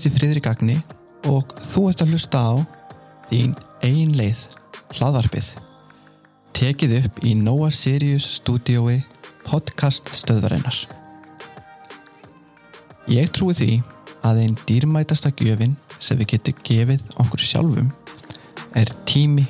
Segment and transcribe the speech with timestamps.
[0.00, 0.74] Heiti Friðrik Agni
[1.28, 2.52] og þú ert að hlusta á
[3.28, 3.50] þín
[3.84, 4.38] ein leið,
[4.96, 5.48] hlaðvarpið.
[6.56, 9.02] Tekið upp í Nóa Sirius stúdiói
[9.44, 10.78] podcast stöðvarinnar.
[13.12, 13.68] Ég trúi því
[14.24, 17.92] að einn dýrmætasta gjöfin sem við getum gefið okkur sjálfum
[18.72, 19.44] er tími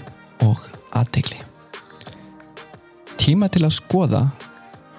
[0.48, 0.66] og
[0.98, 1.38] aðtegli.
[3.22, 4.24] Tíma til að skoða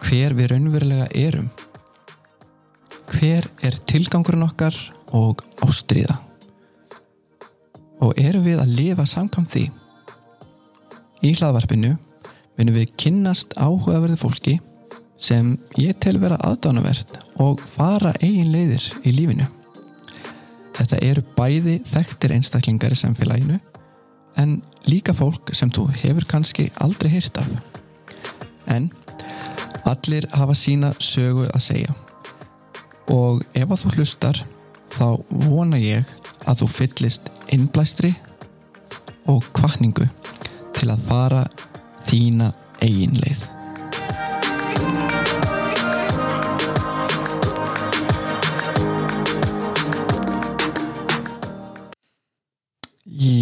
[0.08, 1.52] hver við raunverulega erum.
[3.12, 4.80] Hver er tilgangurinn okkar
[5.18, 6.18] og ástriða?
[8.02, 9.66] Og erum við að lifa samkvæmt því?
[11.22, 11.96] Í hlaðvarpinu
[12.58, 14.58] munum við kynnast áhugaverði fólki
[15.22, 19.46] sem ég tel vera aðdánavert og fara eigin leiðir í lífinu.
[20.78, 23.60] Þetta eru bæði þekktir einstaklingar í samfélaginu
[24.41, 27.50] en líka fólk sem þú hefur kannski aldrei hýrt af.
[28.66, 28.90] En
[29.85, 31.96] allir hafa sína sögu að segja
[33.12, 34.41] og ef að þú hlustar
[34.96, 35.08] þá
[35.48, 36.08] vona ég
[36.50, 38.12] að þú fyllist innblæstri
[39.32, 40.08] og kvartningu
[40.76, 41.46] til að fara
[42.10, 43.48] þína eigin leið.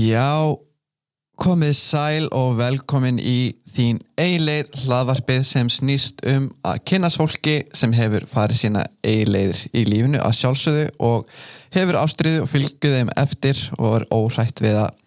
[0.10, 0.58] Já,
[1.40, 7.94] komið sæl og velkomin í þín eiginleið hlaðvarpið sem snýst um að kynast fólki sem
[7.96, 11.30] hefur farið sína eiginleiðir í lífinu að sjálfsögðu og
[11.76, 15.00] hefur ástriðu og fylgjuð þeim eftir og er óhrætt við að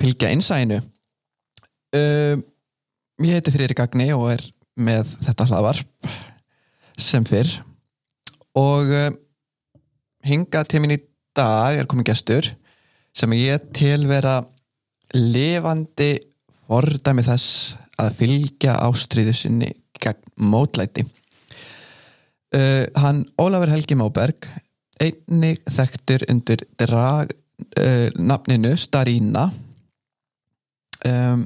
[0.00, 0.80] fylgja einsæðinu.
[1.94, 2.44] Um,
[3.22, 4.44] ég heiti Frýri Gagni og er
[4.78, 6.12] með þetta hlaðvarp
[6.98, 7.54] sem fyrr
[8.58, 9.18] og um,
[10.26, 11.02] hinga til mín í
[11.38, 12.54] dag er komið gestur
[13.14, 14.40] sem ég tel vera
[15.14, 16.12] lifandi
[16.68, 21.04] fordæmi þess að fylgja ástriðu sinni gegn mótlæti.
[22.54, 24.46] Uh, hann Ólafur Helgi Móberg
[25.02, 27.32] einnig þekktur undir drag,
[27.76, 29.48] uh, nafninu Starína
[31.04, 31.44] um,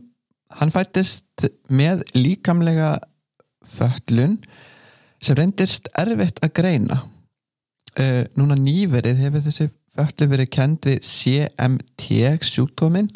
[0.53, 2.95] hann fættist með líkamlega
[3.73, 4.39] föllun
[5.23, 7.03] sem reyndist erfitt að greina.
[7.99, 12.07] Uh, núna nýverið hefur þessi föllu verið kend við CMT
[12.49, 13.11] sjúkdóminn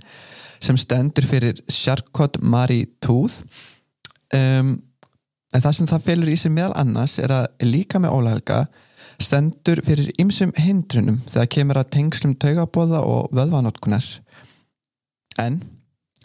[0.62, 3.38] sem stendur fyrir Charcot-Marie-Tooth
[4.34, 4.74] um,
[5.54, 8.60] en það sem það felur í sig meðal annars er að líka með ólæðilga
[9.22, 14.08] stendur fyrir ymsum hindrunum þegar kemur að tengslum taugabóða og vöðvanótkunar
[15.40, 15.62] en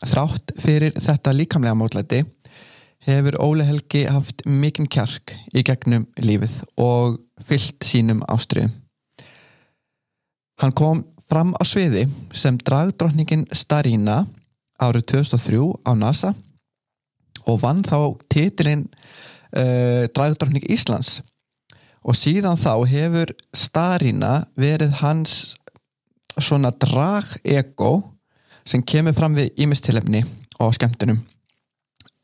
[0.01, 2.23] þrátt fyrir þetta líkamlega mótlæti
[3.07, 7.17] hefur Óli Helgi haft mikinn kjark í gegnum lífið og
[7.47, 8.80] fyllt sínum ástriðum
[10.61, 12.05] Hann kom fram á sviði
[12.37, 14.27] sem dragdrottningin Starína
[14.77, 16.35] árið 2003 á NASA
[17.49, 21.23] og vann þá titilinn uh, dragdrottning Íslands.
[22.05, 25.55] Og síðan þá hefur Starína verið hans
[26.37, 27.93] svona drag-ego
[28.61, 30.21] sem kemur fram við ímistilefni
[30.61, 31.23] og skemmtunum.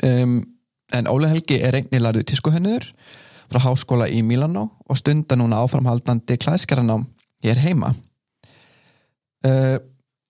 [0.05, 0.43] Um,
[0.93, 2.85] en Óli Helgi er einnig larið tískuhönnur
[3.49, 7.07] frá háskóla í Milano og stunda núna áframhaldandi klæðskeranám
[7.41, 7.95] hér heima
[9.45, 9.77] uh,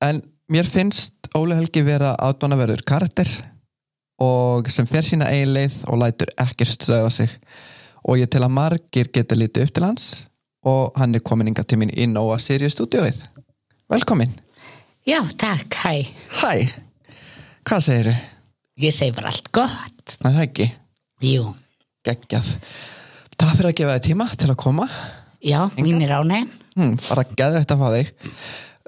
[0.04, 3.30] en mér finnst Óli Helgi vera ádónaverður karakter
[4.24, 7.30] og sem fer sína eigin leið og lætur ekkert stöða sig.
[8.08, 10.08] Og ég tel að margir geta litið upp til hans
[10.68, 13.22] og hann er komin inga til mín í Nóa Sirius stúdióið
[13.92, 14.34] velkomin
[15.08, 15.94] Já, takk, hæ.
[16.42, 16.68] Hæ,
[17.64, 18.18] hvað segir þau?
[18.84, 20.18] Ég segi bara allt gott.
[20.20, 20.66] Það er ekki,
[21.24, 21.46] Jú,
[22.06, 22.50] geggjað.
[23.40, 24.88] Takk fyrir að gefa þig tíma til að koma.
[25.40, 26.52] Já, mín er ánægn.
[26.76, 28.12] hm, bara geðvegt að fá þig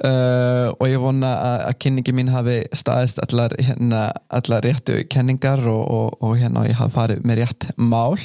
[0.06, 4.06] uh, og ég vona að, að kynningi mín hafi staðist allar, hérna,
[4.40, 8.16] allar réttu kenningar og, og, og hérna ég hafi farið með rétt mál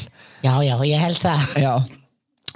[0.45, 1.45] Já, já, ég held það.
[1.65, 1.75] já,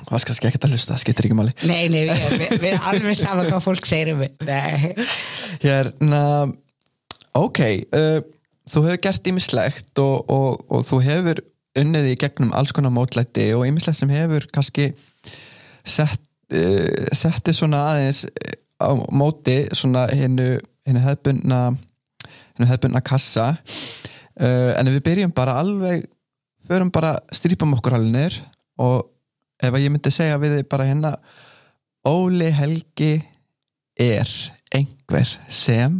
[0.09, 2.88] það skal ekki að hlusta það skiptir ekki máli Nei, nei, við, við, við erum
[2.93, 4.35] alveg saman hvað fólk segir um mig.
[4.47, 4.94] Nei.
[5.64, 6.23] hérna,
[7.38, 7.62] ok
[7.97, 8.19] uh,
[8.69, 11.43] þú hefur gert ímislegt og, og, og þú hefur
[11.79, 14.91] unnið í gegnum alls konar mótlæti og ímislegt sem hefur kannski
[15.88, 16.21] sett,
[16.53, 18.25] uh, setti svona aðeins
[18.78, 21.60] á móti svona hennu hefbundna
[22.56, 23.56] hennu hefbundna kassa.
[24.38, 26.06] Uh, en við byrjum bara alveg
[26.69, 28.38] förum bara, strípum okkur alveg
[28.82, 29.08] og
[29.58, 31.14] ef að ég myndi segja við þið bara hérna
[32.08, 33.14] Óli Helgi
[33.98, 34.30] er
[34.75, 35.96] einhver sem?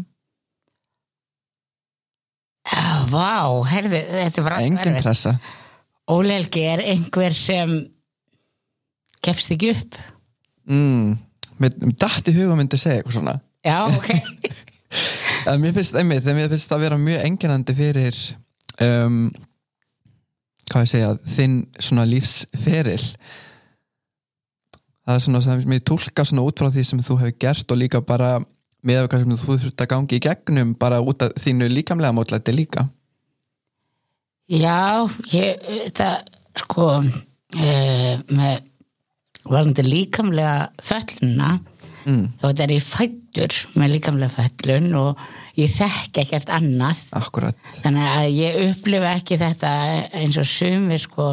[2.69, 5.35] Já, vá, herðu, þetta er bara engin pressa.
[6.09, 7.75] Óli Helgi er einhver sem
[9.25, 9.99] gefst ekki upp.
[10.69, 11.17] mm,
[11.63, 13.37] með, með dætt í hugum myndi segja eitthvað svona.
[13.67, 14.09] Já, ok.
[15.51, 18.23] en mér finnst einmitt, þegar mér finnst það að vera mjög enginandi fyrir
[18.85, 19.19] um,
[20.69, 23.03] hvað ég segja þinn svona lífsferil
[25.09, 27.81] það er svona sem ég tólka svona út frá því sem þú hefur gert og
[27.81, 28.37] líka bara
[28.85, 32.55] með hvað sem þú þurft að gangi í gegnum bara út af þínu líkamlega mótlæti
[32.55, 32.87] líka.
[34.49, 35.65] Já, ég,
[35.97, 38.68] það, sko, uh, með
[39.45, 41.59] varandi líkamlega fölluna,
[42.05, 45.23] mm, þá þetta er ég fættur með líkamlega föllun og
[45.59, 47.05] ég þekki ekkert annað.
[47.19, 49.73] Akkurat, Þannig að ég upplifa ekki þetta
[50.19, 51.31] eins og sumir, sko,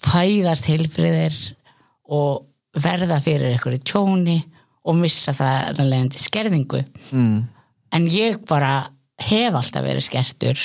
[0.00, 1.36] fæðast heilfriðir
[2.10, 2.46] og
[2.80, 4.38] verða fyrir einhverju tjóni
[4.88, 6.84] og missa það leiðandi skerðingu.
[7.12, 7.40] mm,
[7.92, 10.60] En ég bara hef alltaf verið skertur.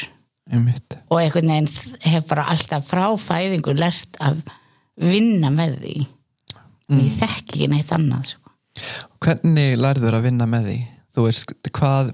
[0.54, 0.94] Einmitt.
[1.10, 1.70] Og einhvern veginn
[2.06, 4.44] hef bara alltaf frá fæðingu lert að
[5.02, 5.96] vinna með því
[6.94, 8.54] ég þekki ekki neitt annað sko.
[9.24, 10.80] Hvernig lærður að vinna með því?
[11.16, 12.12] Þú veist, hvað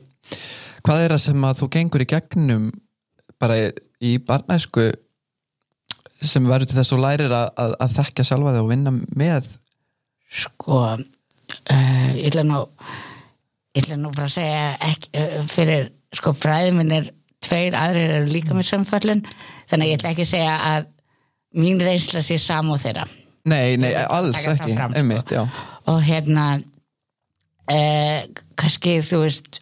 [0.85, 2.67] hvað er það sem að þú gengur í gegnum
[3.41, 3.57] bara
[4.01, 4.89] í barnæsku
[6.21, 8.93] sem verður til þess að þú lærir að, að, að þekka sjálfa þig og vinna
[9.17, 9.47] með
[10.41, 10.99] sko uh,
[12.17, 12.59] ég ætla nú
[13.75, 17.09] ég ætla nú bara að segja ekki, uh, fyrir sko fræði minn er
[17.41, 19.25] tveir aðrir eru líka með sömföllun
[19.69, 20.91] þannig að ég ætla ekki að segja að
[21.61, 23.07] mín reynsla sé sam og þeirra
[23.49, 24.75] Nei, nei, alls ekki.
[24.75, 24.99] fram, sko.
[24.99, 25.31] einmitt,
[25.89, 26.45] og hérna
[27.71, 28.27] eh,
[28.59, 29.61] kannski þú veist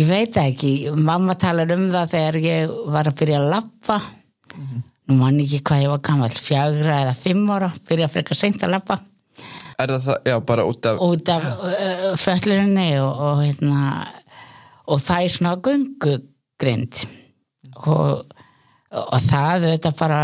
[0.00, 0.72] ég veit ekki.
[0.96, 4.00] Mamma talar um það þegar ég var að byrja að lappa
[5.08, 8.62] nú mann ekki hvað ég var gammal fjagra eða fimm ára byrja að frekar seint
[8.62, 8.98] að lappa
[9.80, 13.80] Er það það, já, bara út af út af uh, föllurinni og, og hérna
[14.92, 17.02] og það er svona gungugrind
[17.88, 18.34] og,
[18.92, 20.22] og það þetta bara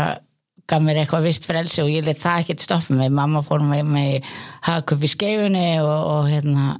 [0.69, 3.89] gaf mér eitthvað vist frelsi og ég let það ekkert stoppa mig, mamma fór með
[3.89, 4.31] mig
[4.67, 6.75] hagkup í skeifunni og, og hérna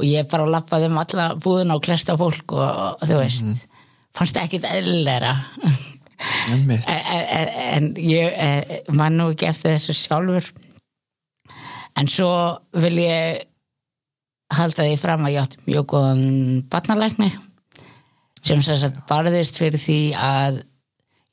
[0.00, 2.64] og ég bara lappaði um alla búðuna og klesta fólk og,
[3.00, 3.66] og þú veist
[4.16, 5.34] fannst ekkert eðlera
[6.52, 10.50] en, en, en ég eh, man nú ekki eftir þessu sjálfur.
[11.98, 12.30] En svo
[12.80, 13.46] vil ég
[14.54, 16.24] halda því fram að ég átti mjög góðan
[16.70, 17.30] barnalækni
[18.46, 20.62] sem sagt barðist fyrir því að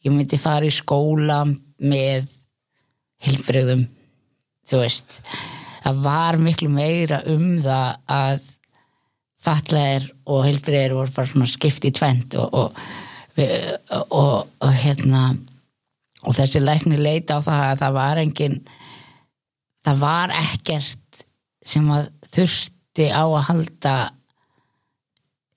[0.06, 1.44] ég myndi fara í skóla
[1.82, 2.28] með
[3.26, 3.88] hilfröðum
[4.68, 5.22] þú veist.
[5.84, 8.48] Það var miklu meira um það að
[9.48, 12.82] fatlaðir og hilfröðir voru bara svona skipt í tvent og, og,
[13.38, 15.30] og, og, og hérna
[16.28, 18.58] og þessi lækni leita á það að það var engin
[19.86, 21.24] það var ekkert
[21.68, 23.96] sem að þurfti á að halda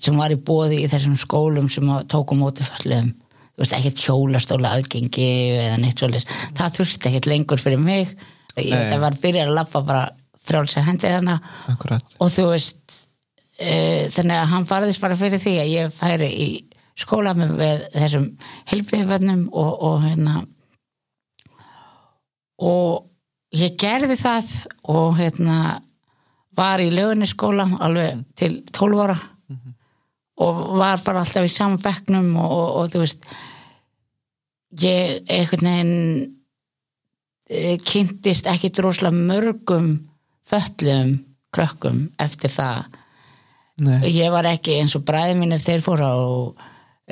[0.01, 3.30] sem var í bóði í þessum skólum sem að tóku móti falliðum þú
[3.61, 5.29] veist, ekkert hjólastóla aðgengi
[5.59, 8.17] eða neitt svolítið, það þurfti ekkert lengur fyrir mig,
[8.57, 8.99] ég Nei.
[9.03, 10.09] var byrjar að lappa bara
[10.47, 11.39] frjálsa hendi þarna.
[11.71, 12.17] Akkurat.
[12.21, 12.97] Og þú veist
[13.61, 16.49] uh, þannig að hann farðist bara fyrir því að ég færi í
[17.01, 18.27] skóla með, þessum
[18.71, 20.41] helbriðvönnum og, og hérna.
[22.61, 24.51] Og ég gerði það
[24.93, 25.61] og hérna
[26.57, 29.17] var í lögunisskóla alveg til 12 ára.
[30.41, 33.27] Og var bara alltaf í saman bekknum og, og, og þú veist
[34.79, 35.97] ég einhvern veginn
[37.51, 39.93] eh, kynntist ekki droslega mörgum
[40.47, 41.17] föllum
[41.55, 42.87] krökkum eftir það.
[43.81, 46.17] Nei, ég var ekki eins og bræði mínir þeir fóru á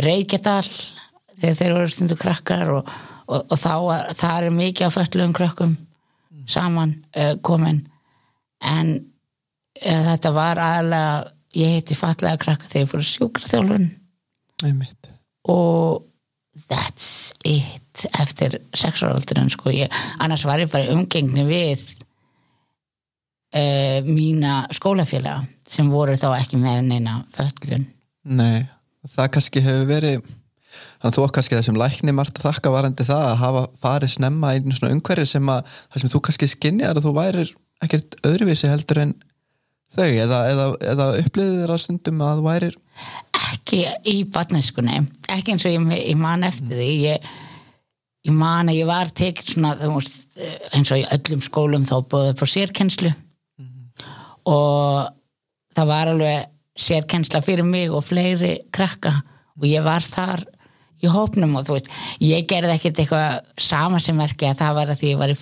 [0.05, 0.67] Reykjadal
[1.38, 2.91] þegar þeir voru stundu krakkar og,
[3.27, 3.73] og, og þá
[4.19, 5.75] það er mikið á föllum krökkum
[6.49, 7.83] saman uh, komin.
[8.65, 13.88] En uh, þetta var aðalega ég heiti fallega krakka þegar ég fóru sjúkraþjálfun.
[15.49, 16.05] Og
[16.69, 21.85] that's it eftir sexuálaldurinn sko ég, annars var ég bara umgengni við
[23.57, 27.88] uh, mína skólafélaga sem voru þá ekki með neina föllun
[28.28, 28.67] Nei,
[29.09, 30.19] það kannski hefur verið
[30.99, 34.52] þannig að þú kannski þessum lækni margt að þakka varandi það að hafa farið snemma
[34.55, 38.19] í einu svona umhverfi sem að það sem þú kannski skinjar að þú værir ekkert
[38.26, 39.14] öðruvísi heldur en
[39.95, 42.78] þau eða, eða, eða upplýðið þér að stundum að þú værir
[43.52, 45.02] ekki í barneskunni
[45.33, 46.90] ekki eins og ég, ég man eftir því.
[47.05, 47.31] Ég,
[48.28, 50.21] ég man að ég var tekið svona veist,
[50.76, 53.14] eins og í öllum skólum þá búið upp á sérkennslu.
[54.49, 55.11] Og
[55.76, 59.19] það var alveg sérkennsla fyrir mig og fleiri krakka.
[59.59, 60.47] Og ég var þar
[61.02, 64.93] í hópnum og þú veist, ég gerði ekkert eitthvað sama sem verki að það var
[64.93, 65.38] að því ég var í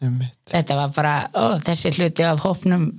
[0.00, 0.36] einmitt.
[0.48, 2.90] þetta var bara, ó, þessi hluti af hópnum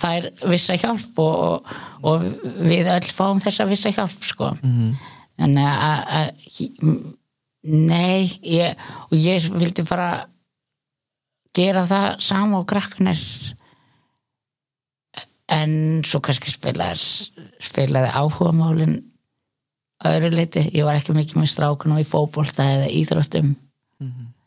[0.00, 1.70] fær vissa hjálp og, og,
[2.06, 2.26] og
[2.66, 4.54] við öll fáum þessa vissa hjálp sko.
[4.62, 4.92] Mhm.
[5.40, 6.32] þannig að,
[7.70, 8.76] nei ég,
[9.08, 10.26] og ég vildi bara
[11.56, 13.20] gera það sama og krakkanir
[15.50, 15.72] en
[16.06, 18.98] svo kannski spilaði, spilaði áhugamálin
[20.06, 23.54] öðru leiti, ég var ekki mikið með strákunum í fótbolta eða íþróttum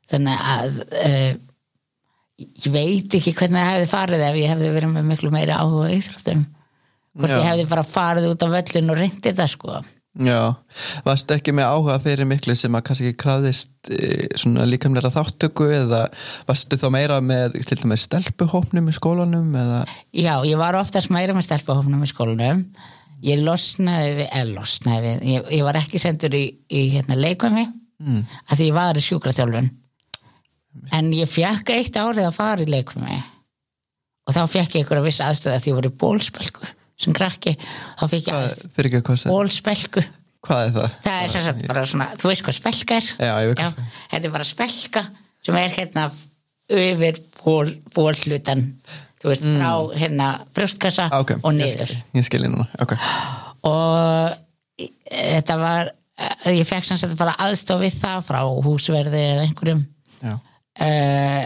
[0.09, 1.33] þannig að uh,
[2.41, 5.91] ég veit ekki hvernig það hefði farið ef ég hefði verið með miklu meiri áhuga
[5.93, 6.45] íþróttum.
[7.13, 7.37] Hvort Já.
[7.37, 9.83] ég hefði bara farið út á völlin og reyndi þetta sko.
[10.13, 10.53] Já,
[11.01, 15.71] varstu ekki með áhuga fyrir miklu sem að kannski ekki krafðist e, svona líkamlega þáttöku
[15.73, 16.03] eða
[16.45, 19.79] varstu þá meira með til dæmis stelpuhópnum í skólanum eða?
[20.13, 22.61] Já, ég var oftast meira með stelpahófnum í skólanum.
[23.25, 27.65] Ég losnaði við, eða losnaði við ég, ég var ekki sendur í, í hérna, leikvömi
[27.65, 28.21] mm.
[28.49, 29.71] að því ég var í sjúkraþjálfun
[30.91, 33.19] en ég fekk eitt árið að fara í leikvömi
[34.27, 36.67] og þá fekk ég einhverja viss aðstöð að því ég var í bólspelku
[37.03, 37.55] sem krakki,
[37.99, 40.03] þá fekk ég hvað, aðstöð fyrir ekki hvað sem, bólspelku
[40.43, 40.97] hvað er það?
[41.03, 43.09] það er sagt bara svona, þú veist hvað spelka er?
[43.17, 43.81] Já, ég veit hvað
[44.13, 45.03] þetta er bara spelka
[45.43, 46.05] sem er hérna
[46.73, 48.63] yfir ból, bólhlutan
[49.23, 51.91] þú veist, frá hérna brjóstkassa Ah, ok, og ég niður.
[52.15, 52.95] ég skil ég núna, ok.
[53.67, 54.33] Og
[54.83, 59.45] í- þetta var eh, ég fekk sem sagt bara aðstof við það frá húsverði eða
[59.47, 59.83] einhverjum.
[60.23, 60.33] Já,
[60.81, 61.45] uh,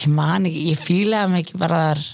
[0.00, 2.04] ég man ekki ég fílaði mig ekki bara þar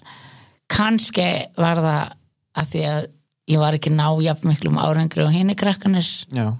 [0.76, 1.26] kannski
[1.59, 2.14] var það
[2.57, 3.02] að því að
[3.47, 6.57] ég var ekki ná jafn miklum árangri og hinni krakkanir uh,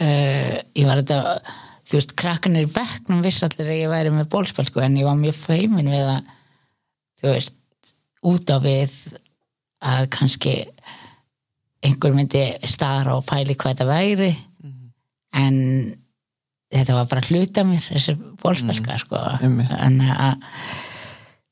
[0.00, 1.20] ég var þetta
[1.92, 5.18] þú veist, krakkanir í bekknum viss allir að ég væri með bólspelku en ég var
[5.18, 6.30] mjög feimin við að
[7.20, 7.58] þú veist,
[8.32, 8.94] út á við
[9.82, 10.54] að kannski
[11.82, 14.30] einhver myndi stara og pæli hvað þetta væri.
[15.34, 15.56] En
[16.72, 19.20] þetta var bara hluta mér þessi bólspelka sko.
[19.42, 19.72] Einmitt.
[19.76, 20.42] en að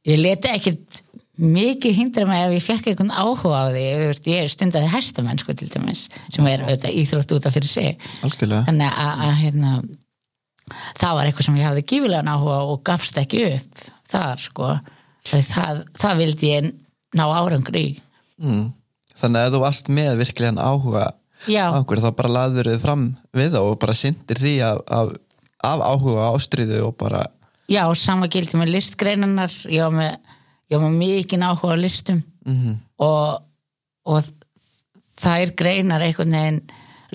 [0.08, 1.02] ég leti ekkit
[1.40, 3.84] mikið hindra mig ef ég fekk einhvern áhuga á því.
[4.28, 8.08] Ég stundaði hestamenn sko til dæmis sem er auðvitað íþrótt út af fyrir sig.
[8.26, 8.66] Algjörlega.
[8.68, 9.72] Þannig að, hérna,
[11.00, 14.74] það var eitthvað sem ég hafði gífilegan áhuga og gafst ekki upp þar sko.
[15.30, 16.70] Það, það, það vildi ég
[17.16, 17.88] ná árangur í.
[18.40, 18.68] Mm.
[19.20, 21.08] Þannig að þú varst með virkilegan áhuga
[21.48, 23.04] einhverju þá bara laður þau fram
[23.36, 25.12] við það og bara syndir því af, af,
[25.64, 27.24] af áhuga ástriðu og bara
[27.70, 29.54] já, sama gildi með listgreinarnar.
[29.70, 30.36] Ég var með,
[30.70, 32.22] ég var með mikið áhuga á listum.
[32.46, 33.42] Mm og,
[34.04, 34.26] og
[35.20, 36.60] þær greinar einhvern veginn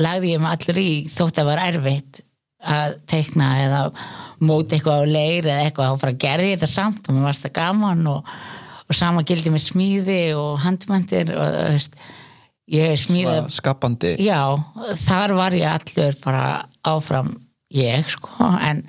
[0.02, 2.22] lagði ég mig allir í þótt að var erfitt
[2.66, 3.82] að teikna eða
[4.42, 5.92] móti eitthvað á leir eða eitthvað.
[5.94, 8.32] Þá bara gerði ég þetta samt og mér varst það gaman og,
[8.90, 12.00] og sama gildi með smíði og handmæntir og þú veist
[12.72, 14.16] ég smíði skapandi.
[14.24, 14.40] Já,
[15.06, 16.46] þar var ég allur bara
[16.86, 17.36] áfram
[17.76, 18.84] ég sko en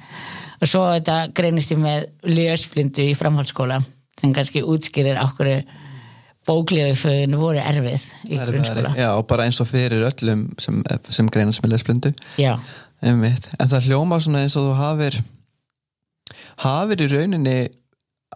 [0.62, 2.06] svo þetta greinist ég með
[2.36, 3.82] ljósblindu í framhaldsskóla
[4.16, 5.50] sem kannski útskýrir okkur
[6.46, 8.94] bóklegu föginu voru erfið í grunnskóla.
[8.96, 12.54] Já, og bara eins og fyrir öllum sem, sem greina sem lesblindu já,
[13.04, 13.50] Einmitt.
[13.60, 15.18] En það hljóma svona eins og þú hafir
[16.62, 17.58] hafir í rauninni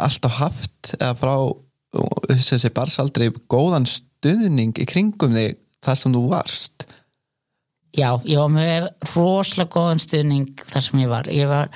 [0.01, 1.35] alltaf haft eða frá
[2.29, 3.89] þessi barsaldri góðan
[4.21, 6.87] stuðning í kringum þig þar sem þú varst?
[7.97, 11.31] Já, ég var með rosalega góðan stuðning þar sem ég var.
[11.33, 11.71] Ég var,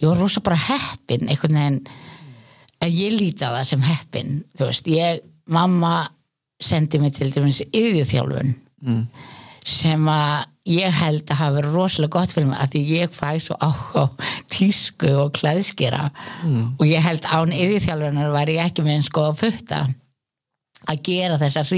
[0.00, 1.82] ég var rosalega bara heppin einhvern veginn.
[2.80, 5.20] Að ég líti á það sem heppin þú veist, ég,
[5.52, 5.92] mamma
[6.60, 8.54] sendi mig til dæmis yfirþjálfun
[8.86, 9.02] mm.
[9.68, 13.28] sem að ég held að hafa verið rosalega gott fyrir mig að því ég fæ
[13.44, 14.16] svo áhuga á
[14.52, 16.08] tísku og klæðskera.
[16.80, 19.84] Og ég held án yfirþjálfunar var ég ekki með eins góða futta
[20.90, 21.70] að gera þessar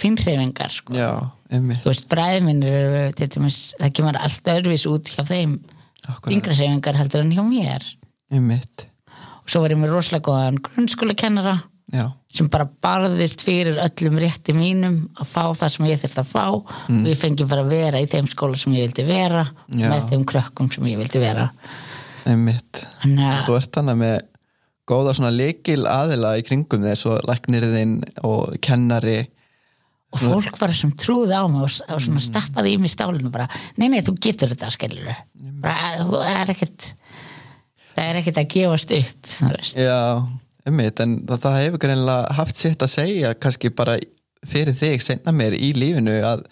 [0.00, 0.94] finnhreyfingar sko.
[1.48, 5.58] Þú veist, dæmis, það kemur allt öðruvís út hjá þeim
[6.28, 7.88] hreyfingar heldur en hjá mér.
[8.32, 8.86] Einmitt,
[9.40, 11.54] og svo var ég með rosalega góðan grunnskólakennara
[11.94, 12.04] já,
[12.36, 16.46] sem bara barðist fyrir öllum rétti mínum að fá það sem ég þurfti að fá.
[16.92, 19.88] Og ég fengi bara að vera í þeim skóla sem ég vildi vera Já.
[19.88, 21.48] með þeim krökkum sem ég vildi vera.
[22.28, 22.84] Einmitt.
[23.00, 24.18] Þannig að Þú ert þannig með
[24.88, 29.20] góða svona leikil aðila í kringum þig svo læknirðin og kennari.
[30.14, 33.48] Og fólk bara sem trúði á mig og, og svona stappaði í mig stálinu bara,
[33.76, 35.10] nei nei þú getur þetta skilur
[35.60, 36.92] bara, þú er ekkert
[37.98, 39.32] það er ekkert að gefast upp
[39.76, 39.98] Já,
[40.68, 43.98] einmitt, en það, það hefur greinlega haft sitt að segja kannski bara
[44.48, 46.44] fyrir þig senna mér í lífinu að,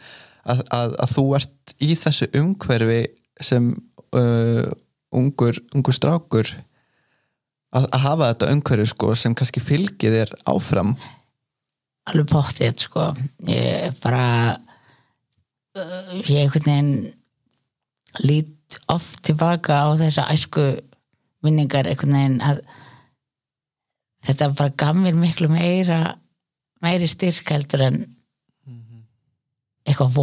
[0.45, 3.02] að, að, að þú ert í þessu umhverfi
[3.45, 3.73] sem
[4.16, 4.66] uh,
[5.16, 6.50] ungur, ungur strákur
[7.76, 10.95] að, að hafa þetta umhverfi sko sem kannski fylgir þér áfram.
[12.11, 13.06] Alveg pottið sko.
[13.50, 14.26] Ég bara
[15.76, 16.92] uh, ég einhvern veginn
[18.25, 20.66] lít oft tilbaka á þessa æsku
[21.45, 22.62] minningar einhvern veginn að
[24.26, 26.00] þetta bara gaf mér miklu meira
[26.83, 28.04] meiri styrk heldur en
[29.87, 30.16] eitthvað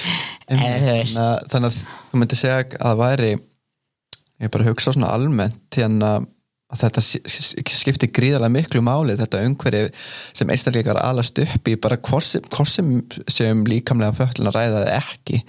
[0.52, 1.20] eða þú veist.
[1.50, 1.78] Þannig að, að
[2.10, 6.26] þú myndir segja að það væri ég er bara að hugsa svona almennt hérna að
[6.26, 6.32] að
[6.80, 9.90] þetta skiptir gríðarlega miklu máli þetta umhverfi
[10.36, 15.42] sem einstakleikar alast upp í bara hvort sem, líkamlega föllin að ræða ekki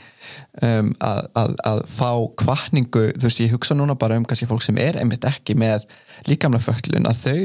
[0.62, 2.12] um, að, að, að fá
[2.43, 5.88] kvartningu, þú veist ég hugsa núna bara um kannski fólk sem er einmitt ekki með
[6.29, 7.39] líkamlega föllin að þau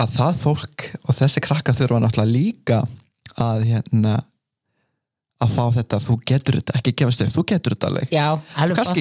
[0.00, 2.82] að það fólk og þessi krakka þurfa náttúrulega líka
[3.40, 4.20] að hérna
[5.40, 8.10] að fá þetta, þú getur þetta ekki gefast upp, þú getur þetta alveg.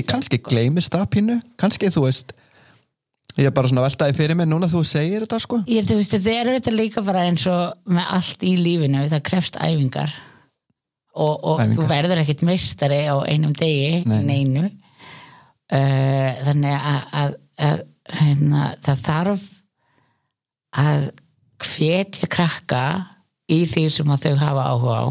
[0.08, 2.32] Kannski, gleymist það pínu kannski þú veist
[3.38, 5.62] ég er bara svona veltaði fyrir mig núna þú segir þetta sko.
[5.70, 9.24] Ég, þú veist, þetta er þetta líka bara eins og með allt í lífinu, það
[9.30, 10.16] krefst æfingar.
[11.20, 11.76] Og, og Æfingar.
[11.76, 14.44] þú verður ekkit meistari á einum degi Nei, nei.
[14.46, 14.66] neinu.
[15.70, 17.34] Uh, þannig að, að,
[17.70, 17.82] að
[18.20, 19.48] hérna, það þarf
[20.80, 21.10] að
[21.60, 22.84] hvetja krakka
[23.52, 25.08] í því sem þau hafa áhuga á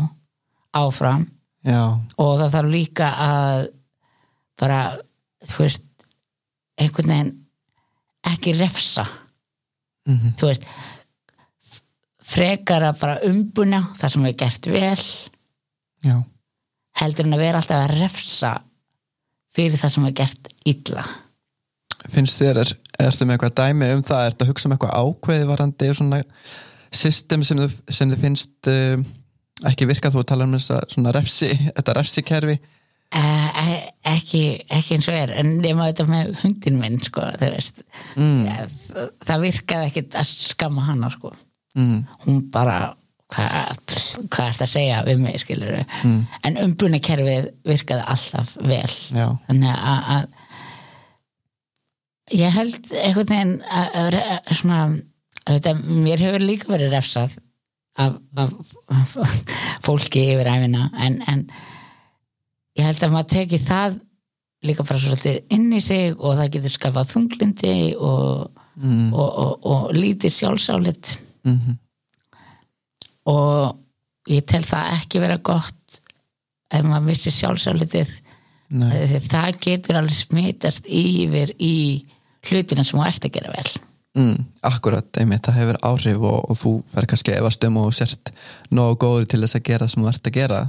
[0.79, 1.27] áfram.
[1.67, 1.83] Já,
[2.17, 3.63] og það þarf líka að
[4.59, 4.81] bara,
[5.45, 5.85] þú veist
[6.79, 7.33] einhvern veginn
[8.33, 9.07] ekki refsa.
[10.09, 10.35] Mhm.
[10.41, 10.65] þú veist
[12.29, 15.05] frekar að bara umbuna það sem er gert vel
[16.05, 16.17] já.
[17.01, 18.53] heldur en að vera alltaf að refsa
[19.55, 21.05] fyrir það sem er gert illa.
[22.13, 22.73] Finnst þér, er,
[23.09, 24.27] ertu með eitthvað dæmi um það?
[24.31, 26.21] Ertu að hugsa um eitthvað ákveði varandi svona
[26.95, 29.07] system sem þið, sem þið finnst um,
[29.69, 30.13] ekki virka?
[30.15, 32.59] Þú talar um þessa svona refsi, þetta refsikerfi
[33.15, 33.81] eh,
[34.15, 37.25] ekki, ekki eins og er en nema þetta með hundin minn sko,
[38.17, 41.33] mm, ja, það, það virkaði ekkit að skamma hana sko.
[41.79, 42.79] mm, hún bara
[43.29, 43.77] hvað
[44.33, 45.37] hva er þetta að segja við mig
[46.03, 46.21] Mm.
[46.49, 48.95] en umbunarkerfið virkaði alltaf vel.
[49.13, 50.25] Já, þannig að, að
[52.39, 54.17] ég held einhvern veginn að, að,
[54.57, 54.81] svona
[55.49, 57.37] auðvitað, mér hefur líka verið refsað
[57.99, 58.53] af, af,
[58.93, 59.15] af
[59.85, 61.47] fólki yfir æfina en, en
[62.79, 63.99] ég held að maður teki það
[64.67, 69.69] líka bara svolítið inn í sig og það getur skafað þunglindi og, mm, og, og,
[69.71, 71.13] og lítið sjálfsálit.
[71.47, 71.77] Mm,
[73.31, 76.01] og ég tel það ekki vera gott
[76.75, 78.17] ef maður vissi sjálfsálitið.
[79.29, 81.77] Það getur alveg smitast yfir í
[82.49, 83.71] hlutina sem þú ert að gera vel.
[84.19, 87.95] Mm, akkurat, einmitt, það hefur áhrif og, og þú fer kannski að efast um og
[87.95, 88.33] sért
[88.75, 90.61] nógu góður til þess að gera sem þú ert að gera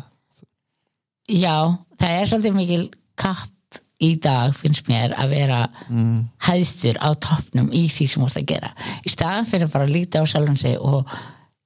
[1.30, 1.56] já,
[2.00, 2.84] það er svolítið mikil
[3.20, 8.30] kapp í dag finnst mér að vera mm, hæðstur á toppnum í því sem þú
[8.30, 8.72] ert að gera.
[9.04, 11.10] Í staðan fyrir bara að líta á sjálfum sig og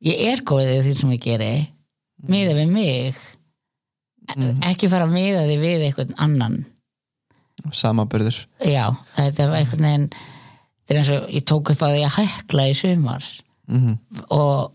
[0.04, 1.54] ég er góðið því sem ég geri
[2.30, 3.21] miða við mig
[4.65, 6.60] ekki fara að miða því við einhvern annan.
[7.69, 12.69] Samaburður já, þetta var einhvern veginn þetta er eins og ég tók upp að hækla
[12.71, 13.28] í sumar.
[13.69, 13.99] Mm,
[14.34, 14.73] og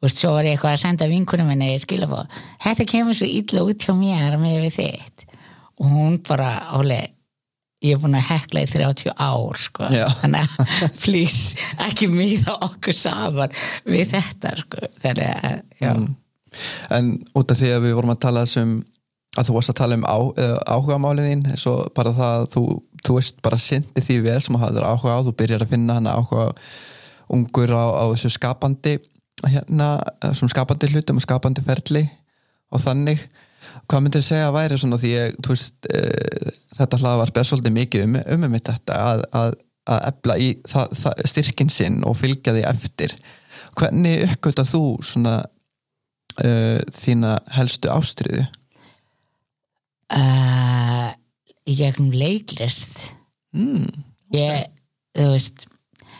[0.00, 1.50] veist, svo var ég eitthvað að senda vinkunum
[1.82, 5.26] skilafóð, þetta kemur svo illa út hjá mér með við þitt
[5.80, 7.00] og hún bara, áli
[7.80, 9.88] ég er búin að hekla í 30 ár sko.
[10.20, 13.54] Þannig að please, ekki miða okkur saman
[13.88, 14.90] við þetta sko.
[15.04, 16.16] þannig að, Mm.
[16.90, 18.72] En út af því að við vorum að tala þessum
[19.38, 22.62] að þú varst að tala um á, uh, áhuga þín svo bara það að þú,
[23.06, 25.94] þú veist bara syndi því vel sem að hafður áhuga á þú byrjar að finna
[26.00, 26.48] hana áhuga
[27.30, 28.96] ungur á, á þessu skapandi
[29.48, 32.04] hérna, eh, svona skapandi hlutum og skapandi ferli
[32.70, 33.22] og þannig.
[33.90, 38.06] Hvað myndir segja að væri svona því ég, veist, uh, þetta hlaðvarp er svolítið mikið
[38.06, 39.56] um, um um þetta að, að,
[39.90, 43.16] að ebla í það, það, styrkin sinn og fylgja því eftir.
[43.78, 48.46] Hvernig uppgöta þú svona uh, þína helstu ástriðu
[50.14, 51.08] uh,
[51.68, 53.10] í gegnum leiklist.
[53.56, 53.88] Mm,
[54.34, 54.70] ég,
[55.16, 55.66] þú veist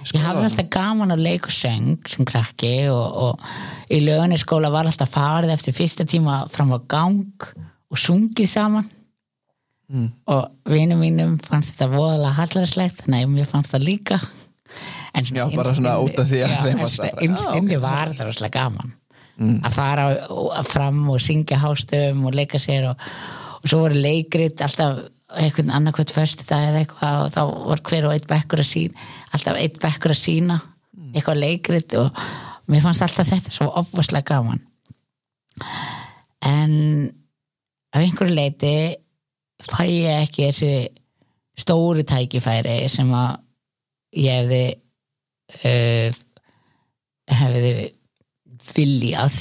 [0.09, 4.89] ég hafði alltaf gaman að leika söng sem krakki og, og í lögunni skóla var
[4.89, 7.49] alltaf farið eftir fyrsta tíma fram á gang
[7.91, 8.89] og sungið saman.
[9.91, 14.21] Mm, og vinum mínum fannst þetta voðalega hallarslegt þannig að mér fannst það líka.
[15.19, 17.77] En Já, bara svona út af því að þeim var það bara, innst já, inni
[17.77, 17.83] ok.
[17.83, 18.97] var það rosalega gaman.
[19.41, 19.63] Mm.
[19.65, 23.05] að fara fram og syngja hástöfum og leika sér og,
[23.63, 24.99] og svo voru leikrit alltaf
[25.38, 29.09] einhvern annarkvæmt föstu dag eða eitthvað og þá var hver og eitt bekkur að sína
[29.35, 30.57] alltaf eitt bekkur að sína
[31.14, 32.23] eitthvað leikrit og
[32.71, 34.61] mér fannst alltaf þetta svo opvarslega gaman.
[36.47, 36.75] En
[37.93, 38.75] af einhverju leiti
[39.66, 40.73] fæ ég ekki þessi
[41.61, 43.40] stóru tækifæri sem að
[44.19, 44.62] ég hefði
[45.64, 46.21] uh,
[47.40, 47.75] hefði
[48.71, 49.37] viljað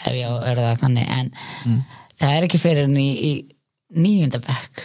[0.00, 1.10] ef ég það þannig.
[1.16, 1.82] En
[2.20, 4.84] það er ekki fyrir henni í, í nýjunda bekk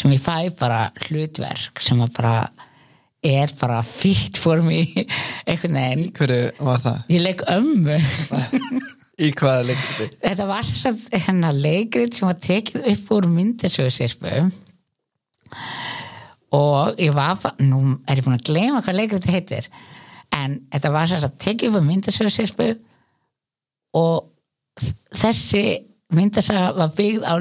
[0.00, 2.34] sem ég fæ bara hlutverk sem bara
[3.22, 4.94] er bara fýtt fór mig
[5.44, 6.06] einhvern veginn.
[6.16, 7.02] Hverju var það?
[7.12, 7.98] ég leik ömmu.
[9.20, 10.06] Í hvaða leikti?
[10.24, 14.32] þetta var sagt hennar leikrit sem var tekið upp úr myndasögusirpu.
[16.56, 19.68] Og ég var, nú er ég búin að gleyma hvað leikur þetta heitir
[20.34, 22.66] en þetta var sér að tekið upp myndasöðsirpu
[23.98, 24.30] og
[24.80, 25.62] þ- þessi
[26.14, 27.34] myndasaga var byggð á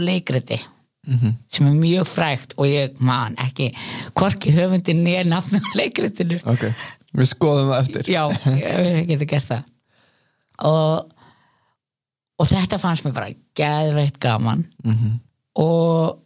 [1.09, 1.35] leikriti Mhm.
[1.47, 3.73] sem er mjög frægt og ég man ekki
[4.15, 6.39] hvorki höfundin nýja nafnum á leikritinu.
[6.45, 6.73] Ok,
[7.15, 8.03] við skoðum það eftir.
[8.13, 8.29] Já,
[9.01, 9.63] ég geti gert það.
[10.63, 11.11] Og
[12.39, 14.65] og þetta fannst mér bara geðveitt gaman.
[14.83, 15.19] Mhm.
[15.59, 16.19] og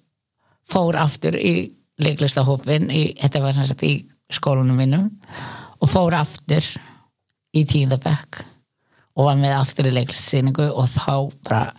[0.70, 5.08] fór aftur í leiklistahópin í, þetta var sem sagt í skólanum mínum
[5.82, 6.62] og fór aftur
[7.56, 8.44] í tíundabekk
[9.16, 11.74] og var með aftur í leiklistsýningu og þá bara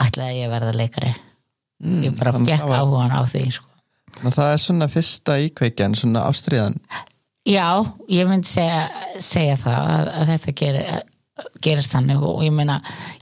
[0.00, 1.14] ætlaði ég að verða leikari
[1.82, 3.68] ég bara fekk var- áhugan á því sko.
[4.22, 6.76] Það er svona fyrsta íkveikjan svona ástriðan
[7.42, 8.84] Já, ég myndi segja,
[9.18, 11.00] segja það að, að þetta gerir,
[11.64, 12.76] gerist þannig og ég meina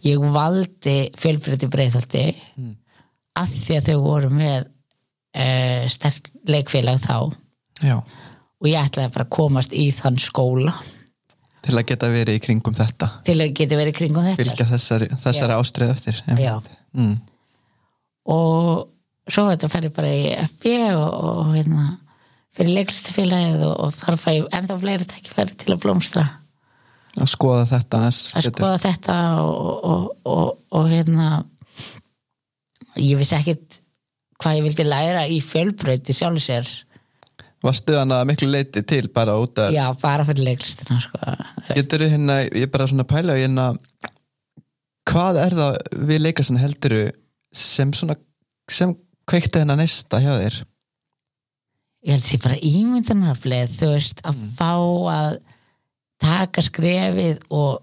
[0.05, 2.25] ég valdi fjölbreytti breyðhaldi
[2.59, 2.75] mm.
[3.41, 4.67] að því að þau voru með
[5.33, 5.47] e,
[5.89, 7.17] stert leikfélag þá
[7.81, 10.75] já, og ég ætlaði bara að komast í þann skóla
[11.65, 15.11] til að geta verið í kringum þetta til að geta verið kringum þetta fylgja þessari,
[15.25, 16.55] þessari ástrið eftir Já.
[16.93, 17.17] mm.
[18.29, 21.87] Og svo þetta ég bara í FB og, og hérna
[22.57, 26.27] fyrir leiklistafélagið og, og þar fæ ég ennþá fleiri tækifæri til að blómstra.
[27.19, 31.31] Að skoða þetta að skoða þetta og, og, og, og hérna
[32.99, 33.81] ég vissi ekkit
[34.41, 36.71] hvað ég vildi læra í fjölbreyt í sjálfu sér.
[37.61, 41.19] Varstu hann að miklu leiti til bara út að já, bara fyrir leiklistina sko.
[41.77, 43.67] getur hérna, ég er bara svona pæla hérna,
[45.11, 45.77] hvað er það
[46.09, 47.03] við leikastan helduru
[47.55, 48.17] sem svona
[48.71, 48.95] sem
[49.31, 50.59] kveikti hennar næsta hjá þér?
[52.07, 54.73] Ég held sér bara ímyndunarfleð þú veist, að fá
[55.13, 55.41] að
[56.21, 57.83] taka skrefið og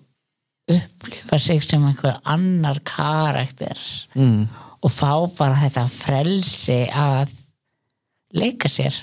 [0.68, 3.78] upplifa sig sem einhver annar karakter.
[4.18, 4.48] Mm.
[4.84, 7.32] og fá bara þetta frelsi að
[8.38, 8.96] leika sér.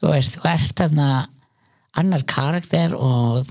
[0.00, 1.08] Þú veist, þú ert þarna
[2.00, 3.48] annar karakter og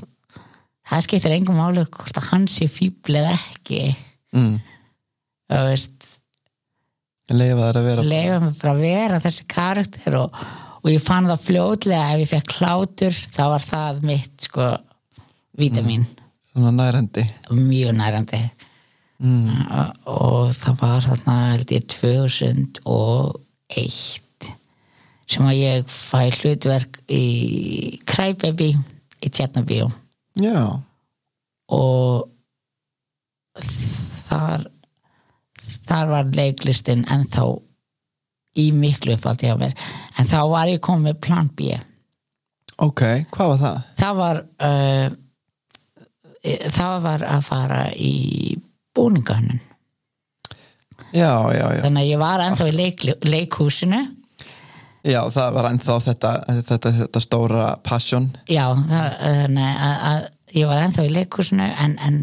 [0.90, 3.82] það skiptir engum máli hvort að hann sé fíbl eða ekki.
[4.36, 4.60] Mm.
[5.50, 6.00] Þú veist,
[7.34, 8.02] leifa þær að vera
[8.42, 10.30] mig bara að vera þessi karakter og,
[10.82, 14.66] og ég fann það fljótlega ef ég fekk klátur þá var það mitt sko
[15.60, 16.06] vítamin,
[16.54, 18.42] svona nærandi mjög nærandi
[19.20, 19.50] mm.
[19.68, 24.52] og, og það var þarna held ég 2001
[25.30, 27.16] sem að ég fæ hlutverk í
[28.10, 28.72] Crybaby
[29.20, 29.88] í Tjarnabíu
[30.40, 30.80] já,
[31.70, 32.30] og
[34.30, 34.60] þar
[35.90, 37.48] þar var leiklistin ennþá
[38.60, 39.76] í miklu uppáldi á mér.
[40.18, 41.74] En þá var ég komið með plan B.
[42.80, 43.02] Ok,
[43.34, 43.82] hvað var það?
[44.00, 45.08] það var uh,
[46.72, 48.14] það var að fara í
[48.96, 49.66] búningahönnun.
[51.10, 54.02] Já, já, já, þannig að ég var ennþá í leik, leikhúsinu.
[55.08, 56.32] Já það var ennþá þetta,
[56.68, 58.30] þetta, þetta stóra passion.
[58.52, 62.20] Já, það, uh, nei, að, að ég var ennþá í leikhúsinu en, en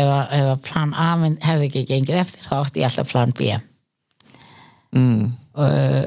[0.00, 3.50] ef, ef plan A hefði ekki gengið eftir þá átti ég alltaf plan B
[4.96, 5.26] mm.
[5.60, 6.04] uh,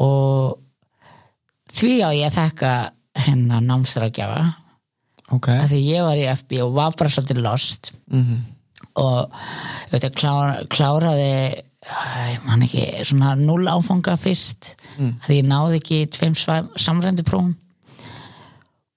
[0.00, 0.58] og
[1.70, 2.72] því á ég þekka
[3.26, 4.44] hennar námsrákjafa
[5.34, 8.38] ok að því ég var í FB og var bara svolítið lost mm.
[9.02, 9.42] og
[9.92, 11.34] þetta klára, kláraði
[11.80, 15.14] ég man ekki, svona null áfanga fyrst mm.
[15.24, 17.54] að ég náði ekki tveim samrændi prófum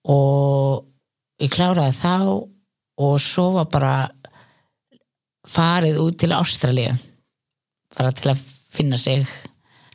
[0.03, 0.83] og
[1.41, 2.15] ég kláraði þá
[3.01, 3.95] og svo var bara
[5.49, 6.93] farið út til Ástralíu
[7.97, 9.25] bara til að finna sig.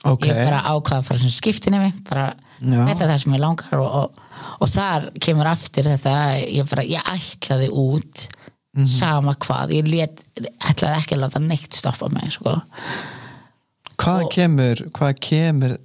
[0.07, 2.83] Ok, ég bara ákvaða að fara sem skiptinni mig bara Já.
[2.87, 6.85] þetta er það sem ég langar og, og, og þar kemur aftur þetta ég, bara,
[6.87, 8.27] ég ætlaði út
[8.91, 12.55] sama hvað, ég lét, ætlaði ekki að láta neitt stoppa mig sko.
[13.99, 15.77] hvaðan kemur hvaðan kemur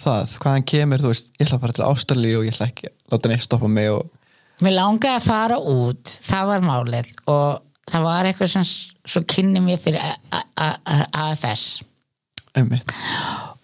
[0.00, 0.34] það?
[0.42, 3.32] Hvaðan kemur, þú veist, ég ætla bara til Ástralíu og ég ætla ekki að láta
[3.32, 4.08] neitt stoppa mig og
[4.64, 8.68] mér langaði að fara út það var málið og það var eitthvað sem
[9.10, 10.02] svo kynni mér fyrir
[10.56, 11.82] AFS
[12.58, 12.94] einmitt,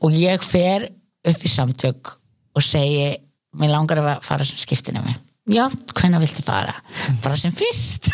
[0.01, 0.89] og ég fer
[1.27, 2.17] upp í samtök
[2.57, 3.15] og segi
[3.57, 6.75] mér langar að fara sem skiptinni mig já, hvenær viltu fara?
[7.23, 8.11] bara sem fyrst.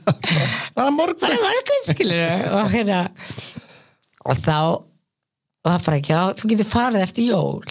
[0.74, 1.20] Það morgun.
[1.22, 3.04] Bara morgun skilur og hérna
[4.24, 4.58] og þá
[5.64, 7.62] var bara ekki á, þú getur farið eftir jól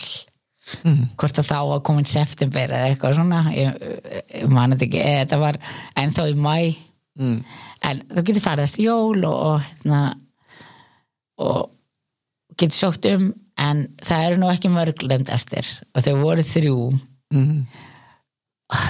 [1.19, 3.77] hvort að þá var komin september eða eitthvað svona ég,
[4.33, 5.61] ég man þetta ekki, eða þetta var
[6.03, 6.57] ennþá í mæ
[7.19, 7.37] mm.
[7.89, 10.01] en þú getur farið eftir jól og, og hérna
[11.43, 11.71] og
[12.57, 13.31] getur sótt um
[13.61, 16.77] en það eru nú ekki mörg lönd eftir og þau voru þrjú.
[17.33, 17.65] Mm.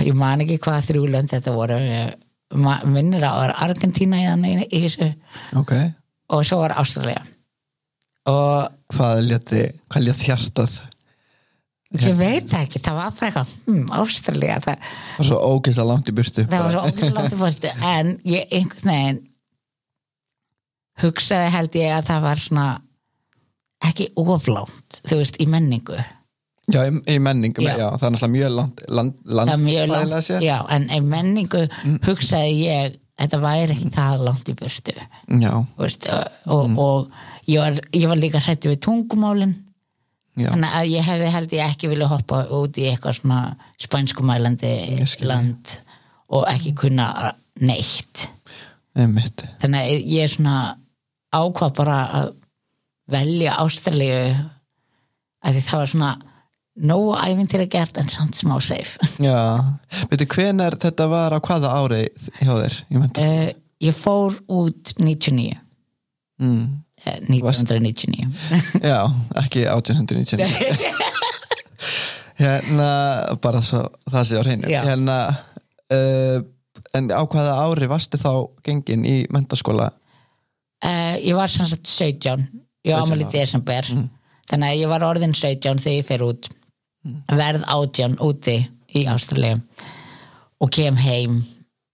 [0.07, 1.79] ég man ekki hvað þrjú lönd þetta voru.
[2.53, 5.09] Minnir að það var Argentína í, í þessu.
[5.57, 5.73] Ok,
[6.29, 7.23] og svo var Ástralía.
[8.29, 9.63] Og hvað létti
[10.29, 10.77] hjartað
[11.93, 16.09] ég veit það ekki, það var bara eitthvað hm, Ástralía, það, var svo ógeðslega langt
[16.09, 19.21] í burtu það var svo ógæslega langt í fórstu en ég einhvern veginn
[21.03, 22.65] hugsaði held ég að það var svona
[23.83, 25.97] ekki oflánt, þú veist, í menningu
[26.71, 27.73] Já, í, í menningum, Já.
[27.75, 27.87] já.
[27.99, 31.97] það er náttúrulega mjög land, land, land það mjög langt, já, en í menningu Mm.
[32.05, 34.55] hugsaði ég þetta væri ekki það langt í
[35.43, 36.07] Já, veist,
[36.47, 36.79] og, Mm.
[36.79, 37.11] og
[37.47, 39.55] ég, var, ég var líka hrættu við tungumálin
[40.39, 43.39] já, þannig að ég hefði held ég ekki vilja hoppa út í eitthvað svona
[43.81, 44.73] spænskumælandi
[45.27, 45.77] land
[46.33, 47.07] og ekki kunna
[47.61, 48.29] neitt.
[48.97, 49.45] Einmitt.
[49.61, 50.57] Þannig að ég er svona
[51.33, 52.29] ákvað bara að
[53.13, 54.21] velja Ástralíu
[55.43, 56.11] að því það var svona
[56.73, 58.97] nógu æfintýra gert en samt smá safe.
[59.27, 59.61] Já,
[60.09, 62.05] veitu hvenær þetta var á hvaða ári
[62.39, 62.79] hjá þér?
[62.89, 63.49] Ég uh,
[63.83, 65.57] ég fór út 99
[66.41, 66.63] mm,
[67.05, 68.27] 1999
[68.91, 68.99] já,
[69.43, 71.11] ekki 1899
[72.43, 72.87] Hérna,
[73.43, 74.69] bara svo það sé á hreinu.
[74.71, 75.17] Hérna,
[75.93, 76.39] uh,
[76.97, 78.31] en á hvaða ári varstu þá
[78.65, 79.91] gengin í mentaskóla?
[80.83, 82.47] uh, ég var sem sagt 17
[82.83, 83.33] ég 17 var ámæli í ára.
[83.37, 83.89] desember.
[84.49, 86.49] Þannig að ég var orðin 17 þegar ég fer út.
[87.31, 88.57] Verð 18 úti
[88.95, 89.59] í Ástralíu
[90.63, 91.41] og kem heim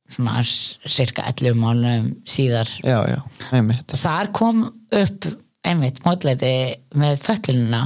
[0.10, 2.69] svona cirka 11 mánum síðar.
[2.84, 3.19] Já, já,
[3.54, 3.93] einmitt.
[4.00, 5.30] Þar kom upp
[5.67, 6.52] einmitt mótleiti
[6.98, 7.84] með föllunina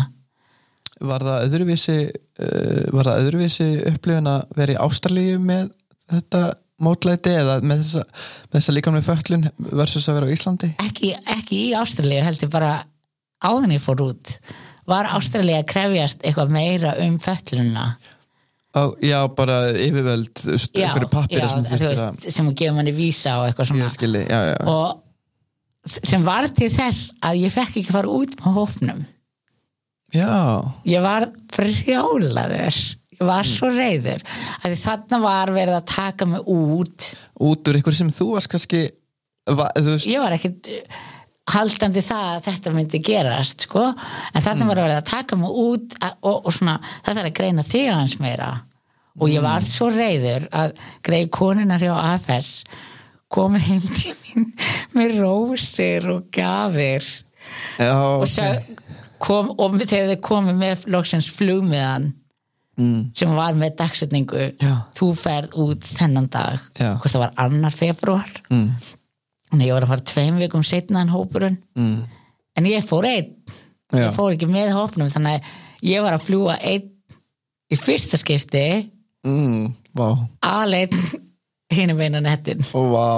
[1.04, 5.72] Var það öðruvísi uh, var það öðruvísi upplifun að vera í Ástralíu með
[6.14, 6.44] þetta
[6.84, 8.04] mótlæti eða með þessa,
[8.50, 10.70] með þessa líka með föllun versus að vera á Íslandi?
[10.84, 12.74] ekki, ekki í Ástralíu heldur bara
[13.44, 14.38] áðan ég fór út
[14.90, 17.88] var Ástralíu að krefjast eitthvað meira um föllunina
[18.74, 23.48] Á, já, bara yfirvöld einhverju pappir sem þú veist, sem að gefa manni vísa og
[23.48, 23.86] eitthvað svona.
[23.86, 28.34] Ég skilji, já, já, og sem var til þess að ég fekk ekki fara út
[28.40, 29.04] með hófnum
[30.14, 30.34] já.
[30.88, 32.82] Ég var brjálaður.
[33.14, 34.24] Ég var svo reyður
[34.82, 37.12] þarna var verið að taka mig út.
[37.46, 38.88] Út úr einhverju sem þú varst kannski
[39.46, 41.02] va, þú veist, ég var uh,
[41.52, 43.90] haldandi það að þetta myndi gerast sko,
[44.32, 47.36] en þarna var verið að taka mig út að, og, og svona, það þarf að
[47.40, 48.52] greina þig aðeins meira
[49.20, 50.74] og ég var svo reyður að
[51.06, 52.64] greið konunar hjá AFS
[53.34, 54.50] komið heim til mín
[54.98, 57.06] með rósir og gafir
[57.78, 58.32] já, og, ok.
[58.32, 58.98] okay.
[59.22, 62.12] kom, og þegar þið komið með loksins flugmiðan
[62.80, 64.74] mm, sem var með dagsetningu Já.
[64.98, 66.94] þú ferð út þennan dag Já.
[66.98, 68.70] hvort það var annar februar mm,
[69.54, 71.60] þannig ég var að fara tveim vikum setna en hópurinn.
[71.78, 72.00] Mm,
[72.58, 73.36] en ég fór einn.
[73.94, 74.08] Já.
[74.08, 75.52] ég fór ekki með hópnum þannig að
[75.86, 76.90] ég var að fljúa einn
[77.70, 78.66] í fyrsta skipti.
[79.24, 80.08] Mm, vá,
[80.44, 80.98] aðleitt
[81.78, 83.10] hinum einan hettin ó, vá.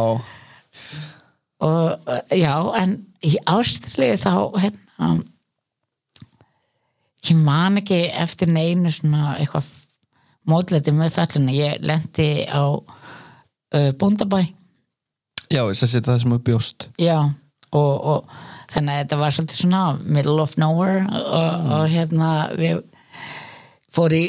[1.65, 5.09] Og uh, já, en í ástralíu þá hérna
[7.25, 9.71] ég man ekki eftir neinu svona eitthvað
[10.45, 14.43] mótleiti með fellina ég lendi á uh, Bóndabæ
[15.51, 16.89] já, þess að það sem þú bjóst.
[17.01, 17.17] Já,
[17.75, 18.36] og, og
[18.73, 22.84] þannig að þetta var svolítið svona middle of nowhere og, og hérna við
[23.95, 24.23] fór í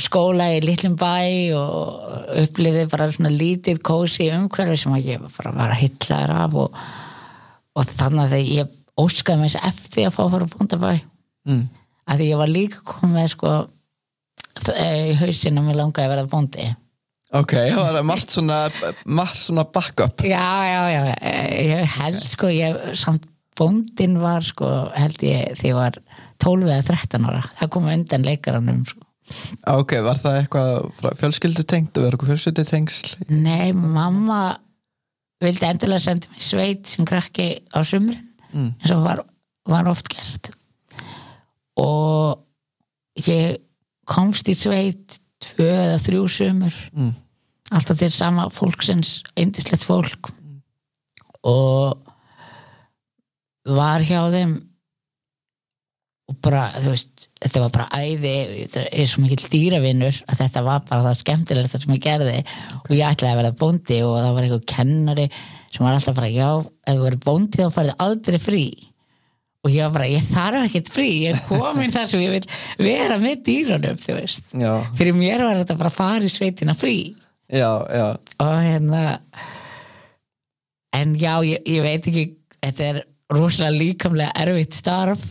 [0.00, 5.54] skóla í litlum bæ og upplifði bara svona lítið kósi umhverfi sem að ég bara
[5.54, 6.80] var að hyllaður af og,
[7.78, 10.90] og þannig að ég óskaði mér eftir að fá að fara að búnda bæ
[11.46, 11.62] mm,
[12.10, 13.52] að því ég var líka komið sko
[14.74, 16.68] eh, í hausinn að mér langaði að vera bóndi
[17.40, 18.58] ok, það var margt svona
[19.04, 20.24] margt svona backup.
[20.26, 21.02] Já, já, já,
[21.60, 25.98] ég held sko ég, samt bóndin var sko held ég því ég var
[26.42, 29.00] 12 eða 13 ára, það kom undan leikaranum sko.
[29.70, 33.14] ok, var það eitthvað fjölskyldutengt og verður eitthvað fjölskyldutengsl?
[33.30, 34.40] Nei, mamma
[35.44, 38.20] vildi endilega senda mig sveit sem krakki á sumrin
[38.52, 39.24] mm, eins og var,
[39.70, 40.52] var oft gert.
[41.80, 42.40] Og
[43.24, 43.60] ég
[44.08, 46.76] komst í sveit tvö eða þrjú sumur.
[46.94, 47.12] Mm,
[47.78, 50.30] alltaf til sama fólksins eindislegt fólk.
[51.44, 51.98] Og
[53.64, 54.54] var hjá þeim
[56.30, 58.32] og bara, þú veist þetta var bara æði,
[58.62, 62.38] þetta er svo mikill dýravinnur að þetta var bara það skemmtilegsta sem ég gerði.
[62.80, 65.28] Og ég ætlaði að vera bóndi og það var einhver kennari
[65.74, 68.64] sem var alltaf bara, já, ef þú verður bóndi þá færðu aldrei frí.
[69.64, 72.48] Og ég var bara, ég þarf ekkert frí ég er komin þar sem ég vil
[72.84, 74.48] vera með dýranum, þú veist.
[74.52, 76.98] Já, fyrir mér var þetta bara að fara í sveitina frí
[77.54, 78.06] já, já.
[78.42, 79.04] Og hérna
[80.94, 82.26] en já, ég, ég veit ekki
[82.58, 83.00] þetta er
[83.34, 85.24] rosalega líkamlega erfitt starf.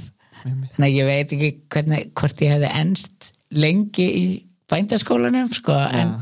[0.44, 4.26] Þannig að ég veit ekki hvernig, hvort ég hefði ennst lengi í
[4.72, 6.18] bændaskólanum sko, en,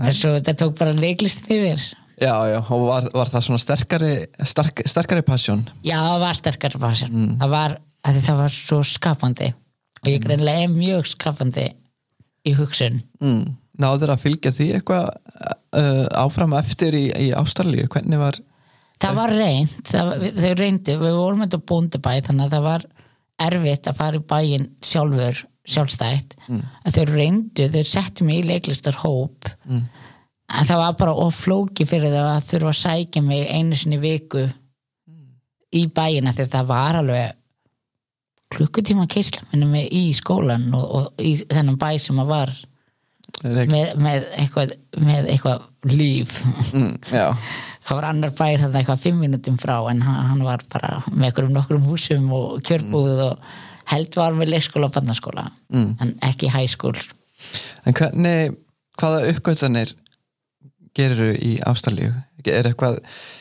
[0.00, 1.84] en svo þetta tók bara leiklistin yfir.
[2.16, 4.12] Já, já, og var, var það svona sterkari
[4.48, 5.66] sterk, sterkari passion?
[5.84, 7.26] Já, það var sterkari passion.
[7.42, 7.76] Það, var,
[8.08, 9.50] það var svo skapandi.
[10.00, 11.66] Og ég greinlega er mjög skapandi
[12.46, 13.02] í hugsun.
[13.20, 13.52] Mm.
[13.82, 15.08] Náður að fylgja því eitthvað
[15.76, 18.38] uh, áfram eftir í, í Ástralíu, hvernig var
[19.02, 22.86] það var reynd, það, þau reyndu við vorum þetta búndibæ þannig að það var
[23.46, 26.36] erfitt að fara í bæinn sjálfur sjálfstætt.
[26.46, 26.60] Mm.
[26.94, 29.82] þau reyndu, þau settu mig í leiklistar hóp mm.
[30.60, 34.46] en það var bara oflóki fyrir þau að þurfa að sækja mig einu sinni viku
[35.74, 37.34] í bæina þegar það var alveg
[38.54, 42.54] klukkutíma keisla minnum mig í skólan og, og í þennan bæ sem að var
[43.54, 46.34] með, með, eitthvað, með eitthvað líf
[46.72, 46.90] mm,
[47.86, 51.56] það var annar bær þarna eitthvað fimm minutum frá en hann, var bara með einhverjum
[51.56, 53.50] nokkrum húsum og kjörbúð og
[53.92, 55.96] held var með leikskóla og barnaskóla Mm.
[56.00, 56.96] en ekki hæskól
[57.86, 58.56] en hvernig
[58.98, 59.94] hvaða uppgötanir
[60.96, 62.14] gerir í Ástralíu?
[62.46, 63.00] Er eitthvað,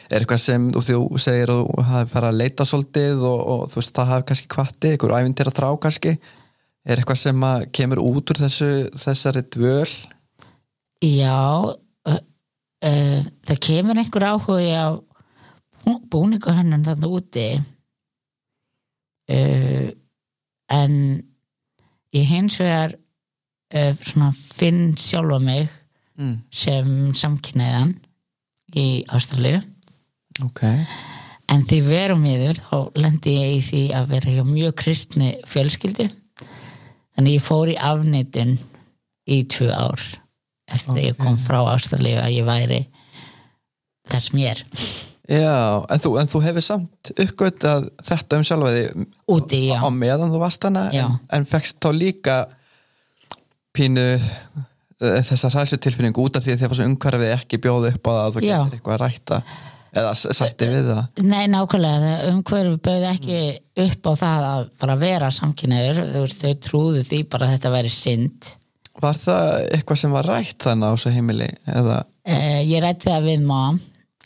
[0.10, 3.80] er eitthvað sem þú, þú segir og hafi farið að leita svolítið og, og þú
[3.80, 6.14] veist það hafi kannski kvatti, einhver æfintir að þrá kannski
[6.86, 8.70] er eitthvað sem kemur út úr þessu,
[9.00, 9.90] þessari dvöl?
[11.04, 12.20] Já uh,
[12.86, 14.88] uh, það kemur einhver áhugi á
[16.10, 17.48] búningu hennan þarna úti.
[19.30, 19.90] Uh,
[20.74, 20.94] en
[22.16, 23.00] ég hins vegar
[23.76, 25.66] svona finn sjálfa mig
[26.22, 26.36] mm.
[26.54, 27.96] sem samkynniðan
[28.78, 29.58] í Ástralíu.
[30.46, 30.62] Ok,
[31.52, 36.08] en því verum miður þá lendi ég í því að vera hjá mjög kristni fjölskyldu
[37.16, 38.56] þannig ég fór í afneitun
[39.26, 40.04] í tvö ár
[40.72, 42.80] eftir að ég kom frá Ástralíu að ég væri
[44.10, 44.62] þess mér.
[45.26, 49.90] Já en þú, en þú hefur samt uppgötað þetta um sjálfa því úti, já, á
[49.90, 51.08] meðan þú varst hana Já.
[51.08, 52.36] en, en fekst þá líka
[53.76, 58.06] pínu eh, þessa hræslutilfinning út af því að þið var svo umhverfið ekki bjóð upp
[58.06, 59.42] á það að þú getur eitthvað að rætta
[59.96, 61.24] eða sætti við það?
[61.26, 62.04] Nei nákvæmlega.
[62.04, 63.40] Það umhverfi bauð ekki
[63.86, 68.54] upp á það að bara vera samkynniður þau trúðu því bara að þetta væri synd.
[69.04, 71.98] Var það eitthvað sem var rætt þannig á þessu heimili eða?
[72.26, 73.82] Eh, ég rætti það við mom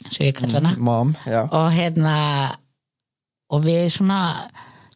[0.08, 0.76] svo ég kalla hana.
[0.78, 1.42] Mom, já.
[1.46, 2.16] Og hérna
[3.50, 4.22] og við svona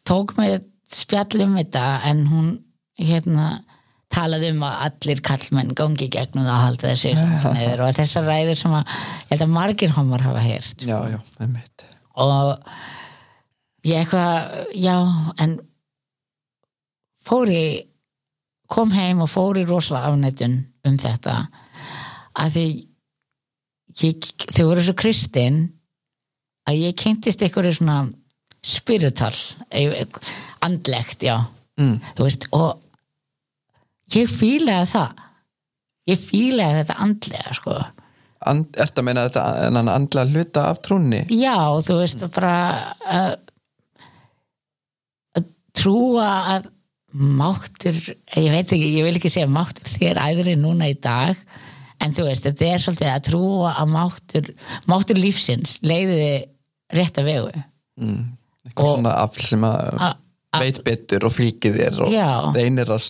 [0.06, 0.62] tókum við
[0.94, 2.50] spjall um þetta en hún
[3.00, 3.48] hérna
[4.12, 7.12] talaði um að allir kallmenn gangi í gegnum það að halda þessi
[7.84, 10.84] og þessar ræður sem að ég held að margir homar hafa heyrt.
[10.84, 11.18] Já, já,
[12.24, 12.68] og
[13.84, 14.96] ég eitthvað, já
[15.42, 15.58] en
[17.24, 17.64] fór í
[18.70, 21.38] kom heim og fór í rosalega afnættun um þetta.
[22.40, 22.66] Að því
[24.02, 25.64] ég, þau voru svo kristin
[26.68, 27.98] að ég kynntist einhverju svona
[28.64, 29.34] spiritual
[29.70, 30.06] eh,
[30.64, 31.36] andlegt, já.
[31.80, 31.98] Mm.
[32.18, 32.80] veist, og
[34.12, 35.22] ég fílaði það
[36.12, 37.76] ég fílaði þetta andlega sko
[38.44, 41.22] And, Ertu að meina þetta en hann andla hluta af trúnni?
[41.32, 41.54] Já,
[41.86, 42.50] þú veist bara
[43.08, 43.30] að,
[45.38, 45.46] að
[45.80, 46.66] trúa að
[47.14, 47.96] máttur,
[48.36, 51.38] ég veit ekki, ég vil ekki segja máttur þér æðri núna í dag
[52.04, 54.48] en þú veist, þetta er svolítið að trúa að máttur,
[54.90, 56.26] máttur lífsins leiði
[56.94, 57.62] rétt að vegu
[57.94, 58.24] Mm.
[58.66, 59.98] Eitthvað Og- svona afl sem að
[60.62, 62.28] veit betur og fylgir þér og Já.
[62.54, 63.08] reynir að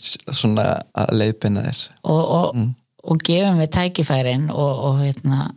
[0.54, 1.83] að leiðbina þér.
[2.02, 2.64] Og, og,
[3.04, 5.50] og gefum við tækifærin og, og hérna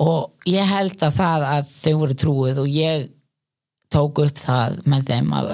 [0.00, 3.08] og ég held að það að þau voru trúið og ég
[3.92, 5.50] tók upp það með þeim að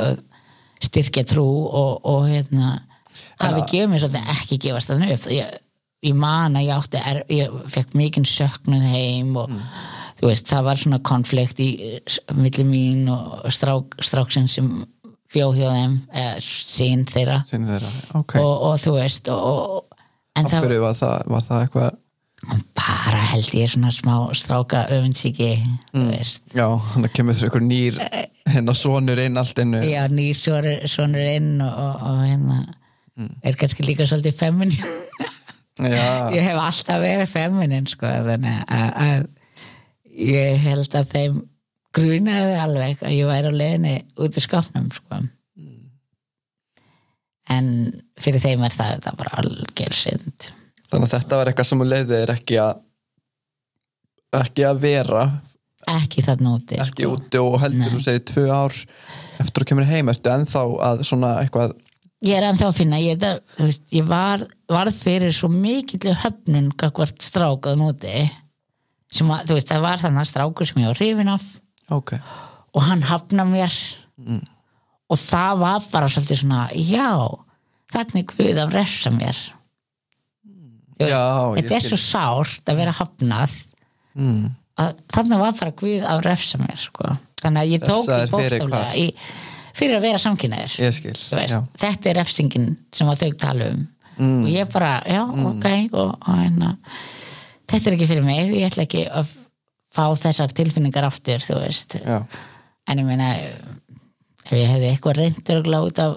[0.86, 2.74] styrkja trú og, og hérna
[3.40, 5.28] hafi gefið mér svolítið ekki gefast þannig upp.
[5.32, 5.54] Ég,
[6.06, 9.54] ég man að ég átti er, ég fekk mikinn söknuð heim og
[10.20, 11.70] þú veist, það var svona konflikt í
[12.34, 14.70] milli mín og strák, stráksinn sem
[15.32, 17.40] fjó hjá þeim eða sín þeirra.
[17.48, 18.36] Sýnir þeirra, ok.
[18.40, 19.86] Og, og þú veist og,
[20.38, 22.02] en það var það, var það eitthvað
[22.76, 25.48] bara held ég svona smá stráka öfundsíki
[25.90, 26.10] þú Mm.
[26.12, 26.42] veist.
[26.54, 27.96] Já, hann kemur þér eitthvað nýr
[28.52, 29.80] hérna sonur inn allt innu.
[29.82, 32.58] Já, nýr sonur, inn og, og, og hérna
[33.42, 34.76] er kannski líka svolítið feminin.
[35.80, 39.26] Ég hef alltaf verið feminin sko, þannig að
[40.16, 41.40] ég held að þeim
[41.96, 45.22] grunaði alveg að ég væri á leiðinni út í skapnum sko.
[47.46, 47.68] en
[48.20, 50.48] fyrir þeim er það, það bara algjör synd
[50.90, 52.82] þannig að þetta var eitthvað sem hún leiði þér ekki að
[54.40, 55.24] ekki að vera
[55.86, 57.16] ekki þarna úti ekki sko.
[57.16, 57.94] úti og heldur Nei.
[57.94, 58.78] þú segir tvö ár
[59.36, 61.76] eftir að kemur heim, ertu ennþá að svona eitthvað
[62.26, 66.72] ég er ennþá að finna ég, það, veist, ég var, varð fyrir svo mikill höfnun
[66.80, 68.26] kakvart strákað núti
[69.14, 71.48] að, þú veist, það var þannig strákur sem ég var hrifin af.
[71.94, 72.14] Ok,
[72.74, 73.74] og hann hafna mér.
[75.06, 77.10] Og það var bara svolítið svona já,
[77.94, 79.38] þannig Guð að refsa mér.
[80.96, 83.52] Veist, Já, þetta er svo sárt að vera hafnað.
[84.16, 84.46] Mm.
[84.80, 87.10] að þannig var bara Guð að refsa mér sko.
[87.42, 89.04] þannig að ég tók í fyrir bókstaflega í,
[89.76, 90.76] fyrir að vera samkynnaður
[91.76, 93.82] þetta er refsingin sem að þau tala um.
[94.16, 94.38] Mm.
[94.40, 96.70] og ég bara, já, ok og, og hérna,
[97.66, 99.32] þetta er ekki fyrir mig ég ætla ekki að
[99.96, 102.20] fá þessar tilfinningar aftur, þú veist Já.
[102.86, 103.32] en ég meina
[104.46, 106.16] ef ég hefði eitthvað reyndur og gláð af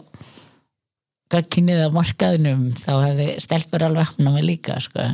[1.29, 5.05] gagkinnið á markaðinum þá hefði stelpur alveg hafna mig líka sko.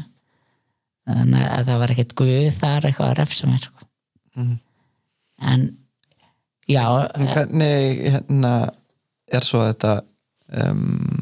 [1.05, 3.89] þannig að það var ekkert guð þar eitthvað að refsa mér sko.
[4.35, 4.55] Mhm.
[5.41, 5.77] en
[6.67, 8.53] já, En hvernig hérna
[9.27, 10.01] er svo þetta
[10.53, 11.14] um,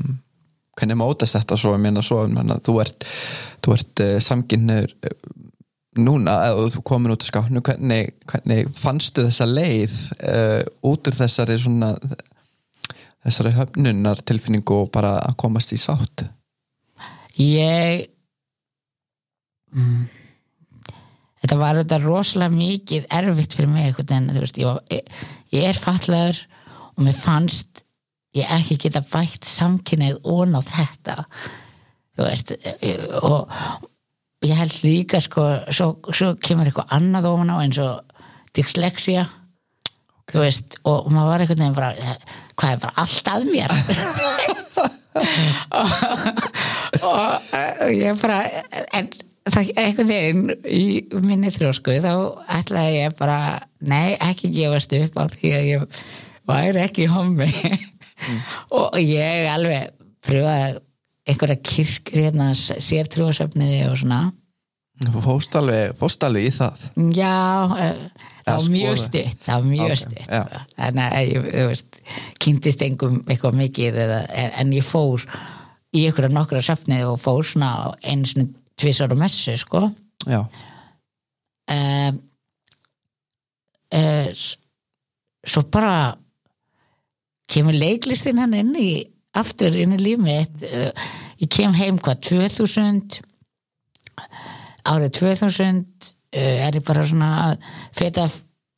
[0.77, 3.07] hvernig mótast þetta svo, ég meina svo menna, þú ert,
[3.75, 5.17] ert uh, samkynniður uh,
[6.03, 11.19] núna eða þú komin út af skánu, hvernig, hvernig fannstu þessa leið uh, út úr
[11.19, 11.93] þessari svona
[13.23, 16.25] þessari höfnunar tilfinningu og bara að komast í sátt?
[17.39, 18.07] Ég
[19.73, 20.01] mm,
[21.43, 25.23] þetta var þetta rosalega mikið erfitt fyrir mig þú veist, ég, var, ég,
[25.55, 26.43] ég er fatlaður
[26.93, 27.82] og mér fannst
[28.37, 31.23] ég ekki geta bætt samkynnið ón á þetta.
[32.13, 32.53] Þú veist
[33.21, 33.53] og
[34.43, 38.19] ég held líka sko, svo, svo kemur eitthvað annað ofan á eins og
[38.53, 39.25] dyslexia
[40.31, 42.15] þú veist, og maður var einhvern veginn bara,
[42.59, 43.71] hvað er bara allt að mér?
[47.03, 47.33] Og,
[47.83, 48.39] og ég bara
[48.97, 49.09] en
[49.45, 52.13] það einhvern veginn í minni þrjósku þá
[52.57, 53.37] ætlaði ég bara
[53.83, 55.99] nei, ekki gefast upp á því að ég
[56.49, 57.49] væri ekki hommi
[58.71, 59.91] og ég alveg
[60.23, 60.79] pröfaði
[61.27, 64.21] einhverja kirkir hérna sértrúasöfniði og svona.
[65.23, 66.83] Fóst alveg, fóst alveg í það.
[67.15, 67.33] Já,
[67.79, 68.03] eh,
[68.43, 70.23] það Ja, var mjög stutt það var mjög Ok, stutt.
[70.27, 70.59] sko.
[70.77, 72.01] þannig að ég, þú veist
[72.43, 74.19] kynntist engum eitthvað mikið eða,
[74.59, 75.23] en ég fór
[75.95, 77.71] í einhverja nokkra söfnið og fór svona
[78.03, 79.91] einu svona tvisar á messu sko.
[80.27, 80.41] Já,
[81.71, 82.19] um,
[83.93, 84.27] uh,
[85.45, 86.15] svo bara
[87.51, 88.89] kemur leiklistin hann inn í
[89.37, 90.89] aftur inn í líf mitt uh,
[91.41, 93.19] ég kem heim hvað 2000
[94.93, 98.27] árið 2000 uh, er ég bara svona að feta,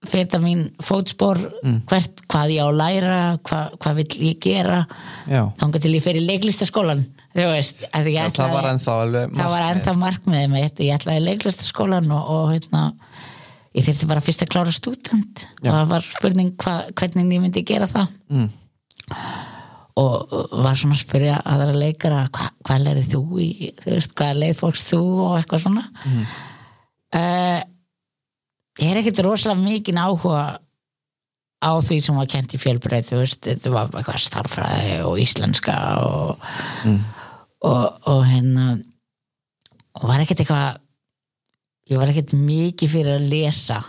[0.06, 1.42] feta mín fótspor
[1.90, 4.82] hvert, hvað ég á að læra hvað, hvað vill ég gera.
[5.28, 7.06] Já, þangað til ég fer í leiklistaskólan
[7.36, 7.84] þú veist,
[8.30, 8.54] ætlaði
[9.36, 12.84] það var ennþá markmiðið mitt ég ætlaði leiklistaskólan og, og hérna,
[13.76, 15.46] ég þurfti bara fyrst að klára stúdent.
[15.64, 18.16] Og það var spurning hva, hvernig ég myndi gera það.
[18.32, 18.50] Mm.
[19.96, 20.32] og
[20.64, 23.50] var svona að spyrja aðra leikara hva, hvað leirið þú í
[23.80, 25.84] þú veist, hvað leið fólks þú og eitthvað svona?
[26.10, 26.24] Mm.
[28.82, 30.42] ég er ekkert rosalega mikinn áhuga
[31.64, 35.78] á því sem var kent í fjölbreyð þú veist, þetta var eitthvað starffræði og íslenska
[36.04, 36.50] og
[37.66, 38.68] og, og hérna
[39.96, 40.82] og var ekkert eitthvað
[41.90, 43.80] ég var ekkert mikið fyrir að lesa.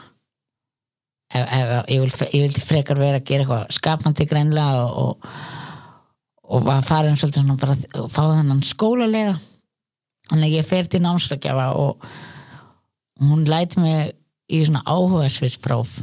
[1.32, 5.30] Ef, ef, ég, vil, ég vildi frekar vera að gera eitthvað skapandi greinlega og, og,
[6.46, 9.36] og var farin svolítið svona bara að fá þennan skólalega.
[10.30, 12.06] Þannig að ég fer til námsrækjafa og
[13.22, 14.12] hún læti mig
[14.52, 15.96] í svona áhugasvits próf.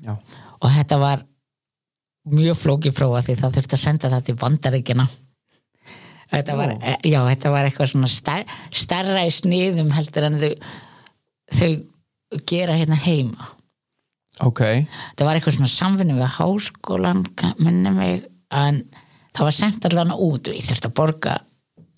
[0.00, 0.14] Já,
[0.60, 1.26] og þetta var
[2.30, 5.06] mjög flókið prófa því það þurfti að senda það til bandaríkina
[6.30, 6.56] þetta
[7.06, 10.52] já, þetta var eitthvað svona star, starra í sniðum heldur en þau,
[11.54, 11.70] þau
[12.50, 13.48] gera hérna heima.
[14.40, 14.60] Ok.
[15.18, 17.24] Það var eitthvað svona samvinni við háskólan
[17.60, 18.22] minni mig
[18.56, 18.84] en
[19.36, 21.34] það var sendt allan út og ég þurfti að borga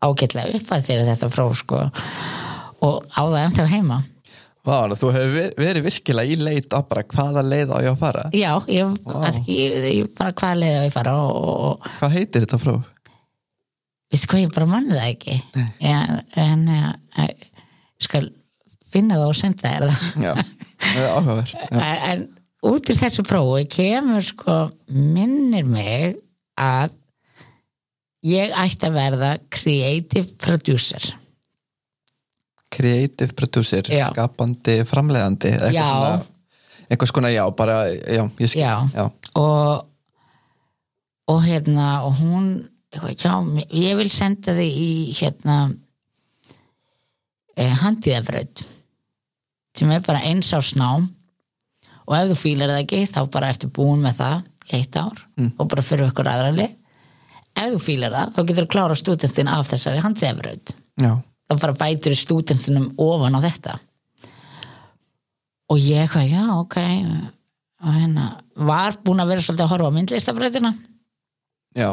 [0.03, 1.85] ágætlega uppað fyrir þetta próf sko
[2.83, 4.01] og á það ennþá heima.
[4.67, 7.91] Vá, að þú hefur ver- verið virkilega í leit að bara hvaða leið á ég
[7.93, 8.25] að fara.
[8.35, 12.61] Já, ég, að, ég, ég bara hvað leiði að ég fara og, Hvað heitir þetta
[12.63, 12.85] próf?
[14.13, 15.37] veistu hvað ég bara manni það ekki.
[15.83, 15.99] Já,
[16.43, 17.49] en ég
[18.07, 18.27] skal
[18.93, 20.33] finna það og senda þér það Já,
[20.83, 21.55] það er áhugavert
[22.13, 22.27] en
[22.73, 24.59] út í þessu prófi kemur sko
[24.93, 26.21] minnir mig
[26.61, 26.95] að
[28.29, 31.11] ég ætti að verða creative producer
[32.73, 34.07] Creative producer, Já.
[34.09, 36.13] skapandi framleiðandi eitthvað svona
[36.89, 38.77] eitthvað skona, já, bara, já, ég skil Já.
[38.97, 39.05] já.
[39.37, 39.89] og
[41.33, 42.47] og hérna og hún
[42.93, 43.35] já,
[43.71, 45.57] ég vil senda þig í hérna
[47.57, 48.65] eh, handíðafröð
[49.79, 51.09] sem er bara eins á snám
[52.03, 54.39] og ef þú fílar það ekki þá bara eftir búin með það
[54.73, 55.19] í eitt ár
[55.59, 56.69] og bara fyrir ykkur aðrali
[57.53, 60.03] ef þú fílar það þá getur þú klára stúdentin af þessari
[61.01, 61.13] já,
[61.49, 63.79] þá bara bætur stúdentinum ofan á þetta.
[65.73, 66.77] Og ég eitthvað, já, ok
[67.83, 70.73] og hérna, var búin að vera svolítið að horfa á myndlistafræðina
[71.75, 71.89] já,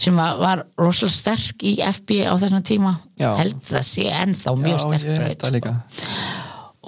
[0.00, 2.96] sem var, var rosalega sterk í FB á þessum tíma.
[3.20, 3.34] Já.
[3.38, 5.76] held það sé ennþá mjög já sterk líka.
[5.76, 6.27] sko.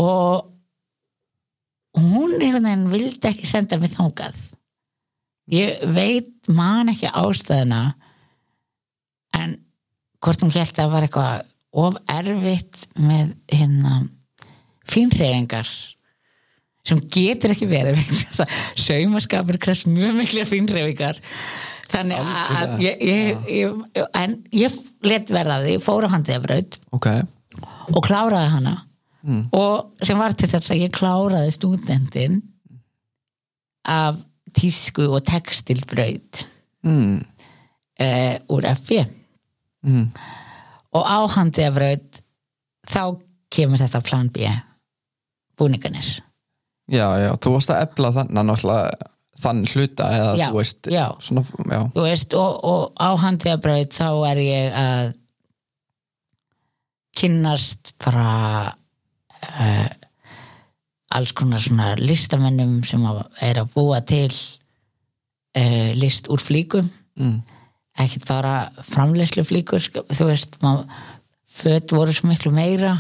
[0.01, 0.51] Og
[2.01, 4.39] hún einhvern veginn vildi ekki senda mig þangað.
[5.51, 7.83] Ég veit man ekki ástæðina
[9.37, 9.57] en
[10.23, 14.03] hvort hún held að það var eitthvað of erfitt með hérna
[14.91, 15.69] fínreifingar
[16.87, 18.01] sem getur ekki verið
[18.87, 21.21] saumaskapur krefst mjög mikla fínreifingar
[21.91, 26.79] þannig að ég, ég, ég, en ég let verða af því, ég fór á handiðabraut
[26.97, 27.09] ok,
[27.93, 28.75] og kláraði hana
[29.23, 29.43] Mm.
[29.53, 32.39] og sem var til þess að ég kláraði stúdendin
[33.85, 34.17] af
[34.57, 36.45] tísku og textilbraut
[36.87, 37.19] mm.
[38.01, 39.03] uh, úr FB
[39.81, 40.11] Mm.
[40.93, 42.19] og á handiðabraut
[42.85, 43.17] þá
[43.49, 44.45] kemur þetta plan B
[45.57, 46.19] búninganir
[46.85, 49.09] já, já, þú varst að þannig náttúrulega
[49.41, 51.07] þann hluta eða Já, þú veist já.
[51.25, 55.07] svona, já, Þú veist, og, og á handiðabraut þá er ég að
[57.17, 58.75] kynnast bara
[59.47, 59.89] uh,
[61.17, 63.05] alls konar svona listamennum sem
[63.43, 66.91] er að búa til uh, list úr flíkum.
[67.21, 67.41] Mm.
[68.01, 68.53] ekkert bara
[68.87, 70.55] framleyslu flíkur sko, þú veist,
[71.51, 72.95] föt voru svo miklu meira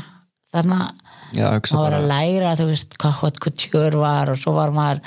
[0.50, 4.74] þannig að maður var að læra þú veist hvað hot couture var og svo var
[4.74, 5.02] maður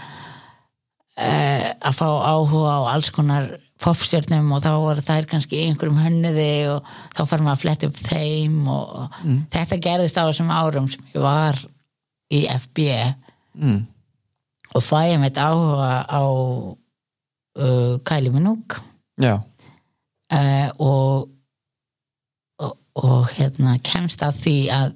[1.20, 3.50] uh, að fá áhuga á alls konar
[3.84, 8.00] popstjörnum og þá var þær kannski einhverjum hönnuði og þá fær maður að fletta upp
[8.00, 9.42] þeim og Mm.
[9.54, 11.60] þetta gerðist á þessum árum sem ég var
[12.34, 12.88] í FB
[13.60, 13.80] mm.
[14.76, 18.82] og fæ ég mitt áhuga á uh, Kylie Minogue
[19.22, 19.38] já,
[20.32, 21.30] uh, og,
[22.60, 24.92] og og hérna kemst að því að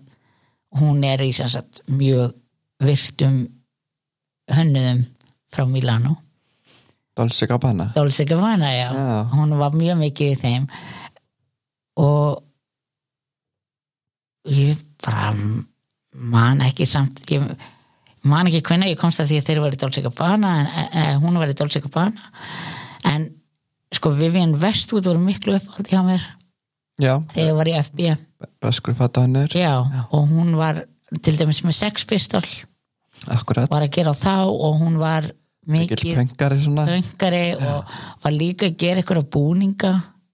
[0.78, 2.36] hún er í sem sagt mjög
[2.84, 3.48] virtum
[4.54, 5.06] hönnuðum
[5.50, 6.18] frá Milano
[7.18, 7.92] Dolce Gabbana.
[7.96, 8.90] Dolce Gabbana, já.
[8.94, 9.24] Já.
[9.34, 10.68] hún var mjög mikið í þeim.
[11.98, 12.44] Og
[14.54, 15.34] ég bara
[16.14, 17.44] man ekki samt ég
[18.28, 21.20] man ekki hvenær ég komst að því að þeir voru í Dolce Gabbana en, en
[21.24, 22.32] hún var í Dolce Gabbana.
[23.08, 23.30] En
[23.94, 26.24] sko Vivian Westwood voru miklu uppáld hjá mér.
[26.98, 28.16] Já, þegar ég var í FB
[28.62, 29.74] breskur fattahannur já,
[30.12, 30.84] og hún var
[31.24, 32.46] til dæmis með Sex Pistol.
[33.34, 35.32] Akkurat, var að gera þá og hún var
[35.68, 39.94] mikið pöngari pöngari og var líka að gera einhverja búninga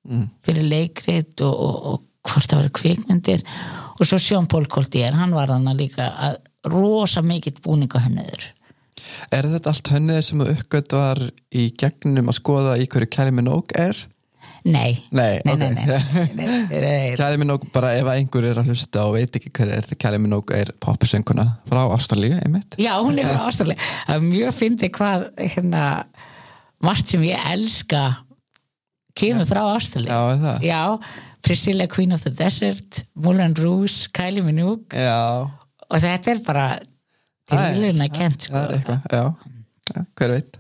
[0.09, 0.25] mm.
[0.45, 3.45] fyrir leikrit og, og, og hvort það var kvikmyndir
[3.93, 8.51] og svo Sjón Pól Koltier, hann var hann líka að rosa mikill búningahönnuður
[9.34, 11.21] er þetta allt hönnuðið sem þú uppgöt var
[11.53, 13.99] í gegnum að skoða í hverju Kylie Minogue er?
[14.64, 15.59] Nei, Nei, nei, ok.
[15.59, 17.16] nei, nei, nei, nei.
[17.20, 20.22] Kylie Minogue, bara ef einhver er að hlusta og veit ekki hver er þetta Kylie
[20.24, 22.78] Minogue er poppusönguna frá Ástralíu, einmitt.
[22.80, 25.84] Já, hún er frá ástæðlega það er mjög fyndið hvað hérna,
[26.84, 28.03] margt sem ég elska
[29.20, 30.66] kemur frá ástæðlega Já, er það?
[30.70, 30.82] já,
[31.43, 35.20] Priscilla Queen of the Desert Moulin Rouge, Kylie Minogue Já,
[35.89, 36.68] og þetta er bara
[37.51, 38.99] tilvíðuna kent það er sko.
[39.11, 39.24] já
[40.18, 40.55] hver veit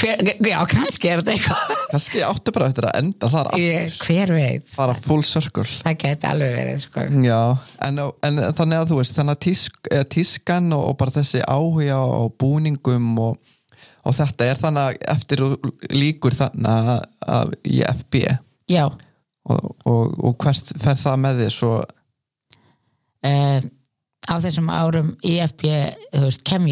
[0.00, 1.72] hver, já, kannski er þetta eitthvað.
[1.92, 3.96] Kannski áttu bara eftir að enda þar aftur.
[4.08, 4.66] Hver veit.
[4.74, 5.66] Fara full circle.
[5.84, 7.06] Það geti alveg verið sko.
[7.24, 7.40] Já,
[7.86, 12.00] en, en þannig að þú veist þannig að tísk, tískan og, og bara þessi áhuga
[12.04, 13.54] og búningum og,
[14.04, 15.44] og þetta er þannig að eftir
[15.94, 18.24] líkur þannig að, að í FB
[18.70, 18.84] já,
[19.50, 21.74] og, og, og hvert fer það með þér svo?
[23.24, 23.60] Uh,
[24.28, 25.74] á þessum árum í FB,
[26.12, 26.68] þú veist, kem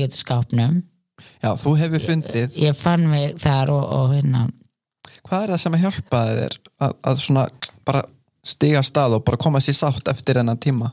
[1.23, 2.57] ég í Já, þú hefur fundið.
[2.63, 4.47] ég fann mig þar og, og hérna.
[5.27, 6.57] Hvað er það sem að hjálpaði þér
[6.87, 7.47] að, að svona
[7.87, 8.03] bara
[8.47, 10.93] stiga stað og bara koma sér sátt eftir enn tíma?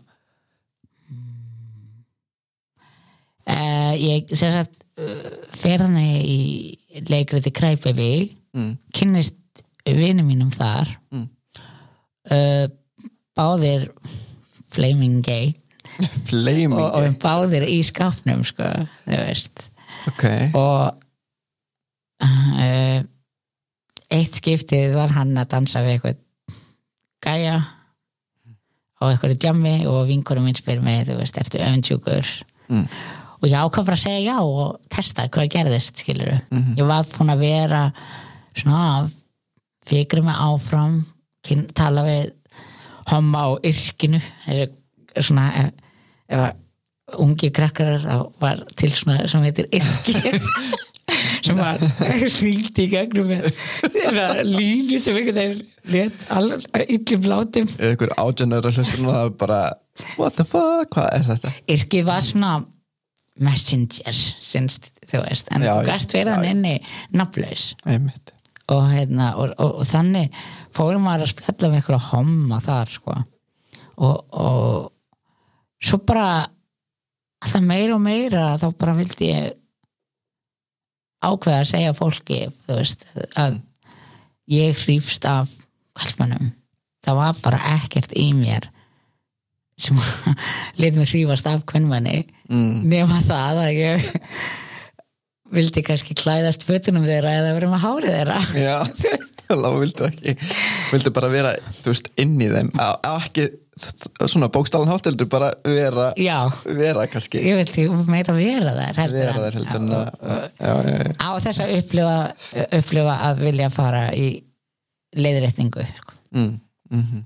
[3.50, 8.76] Uh, ég sem sagt uh, fer þannig í leikriti Kræpevig mm.
[8.94, 10.92] kynnist vinum mínum þar.
[11.14, 11.26] Mm.
[12.30, 12.68] uh,
[13.38, 13.90] báðir
[14.70, 15.54] flaming gay.
[16.30, 18.68] Flaming og, og báðir í skápnum sko,
[19.08, 19.69] þú veist
[20.10, 20.24] Ok,
[20.58, 20.96] og
[22.24, 23.00] uh,
[24.10, 26.20] eitt skiptið var hann að dansa við eitthvað
[27.26, 27.58] gæja
[29.00, 32.34] á eitthvað djammi og vinkurum minn spyr mig, þú veist, ertu öfundsjúkur
[32.70, 32.84] Mm.
[33.42, 36.76] og ég ákvað bara að segja já og testa hvað gerðist, skilur Mhm.
[36.78, 37.94] ég var búin að vera
[38.54, 39.10] svona
[39.88, 41.06] fikri mig áfram
[41.74, 42.32] tala við
[43.10, 44.22] homma á yrkinu
[45.18, 45.72] svona ef,
[46.30, 46.56] ef að
[47.24, 50.36] ungi krakkar þá var til svona sem heitir yrki
[51.46, 53.48] sem var hlýtt í gegnum með
[53.94, 56.26] þeirra línu sem einhvern veginn let
[56.86, 59.62] illum látum eða ykkur átjönur og það bara
[60.20, 61.56] what the fuck, hvað er þetta?
[61.76, 62.60] yrki var svona
[63.40, 66.76] messenger sinst, þú veist, en Já, þú gast verið hann inni
[67.88, 68.34] Einmitt.
[68.68, 70.36] og, hérna, og, og, og þannig
[70.76, 73.16] fórum maður að spjalla með ykkur að homma þar sko.
[74.00, 74.92] Og, og
[75.84, 76.28] svo bara
[77.40, 79.58] alltaf meira og meira þá bara vildi ég
[81.24, 83.06] ákveða að segja fólki veist,
[83.40, 83.60] að
[84.50, 85.52] ég hrýfst af
[86.00, 86.54] kallmannum
[87.06, 88.70] það var bara ekkert í mér
[89.80, 90.00] sem
[90.80, 92.82] lit mér hrýfast af kvennmanni mm.
[92.88, 94.10] nema það að ég
[95.54, 98.40] vildi kannski klæðast fötunum þeirra eða verið með hárið þeirra.
[98.54, 98.76] Já,
[99.48, 100.36] þá vildu ekki
[100.92, 102.70] vildu bara vera, þú veist, inn í þeim.
[102.78, 103.48] Á ekki
[104.28, 107.42] svona bókstálan hátt heldur bara vera já, vera kannski.
[107.44, 109.90] Ég veit ég meira vera þær heldur vera þær heldur en
[110.60, 112.18] Já, já, á þess að upplifa,
[112.80, 114.30] upplifa að vilja fara í
[115.18, 116.18] leiðréttingu sko.
[116.36, 116.56] Mm,
[116.94, 117.26] mm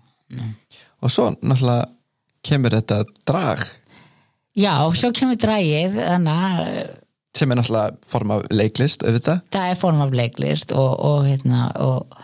[1.04, 1.90] og svo náttúrulega
[2.48, 3.64] kemur þetta drag.
[4.56, 6.94] Já, svo kemur að
[7.34, 9.42] sem er náttúrulega form af leiklist auðvitað.
[9.54, 12.18] Það er form af leiklist og, og, hérna, og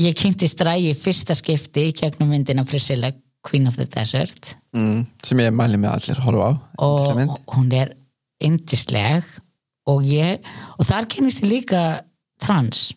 [0.00, 3.12] ég kynntist drægi fyrsta skipti í gegnum myndina Priscilla
[3.46, 4.54] Queen of the Desert.
[4.76, 7.94] Mm, sem ég mæli með allir horfa á og hún er
[8.44, 9.26] yndisleg
[9.90, 10.44] og ég
[10.78, 11.84] og þar kennist ég líka
[12.40, 12.90] trans.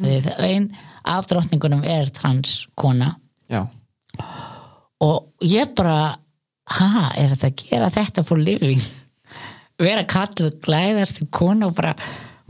[0.00, 0.26] Mm.
[0.42, 0.64] einn
[1.06, 3.12] af drottningunum er trans kona
[3.46, 3.60] já,
[4.98, 6.16] og ég bara
[6.74, 8.80] ha, er þetta að gera þetta for living?
[9.84, 11.94] Vera kalluð glæðast kona og bara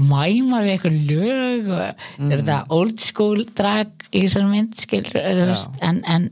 [0.00, 5.50] mæma við eitthvað lög og er þetta old school drag í þessar mynd skil, þú
[5.50, 6.30] veist, en, en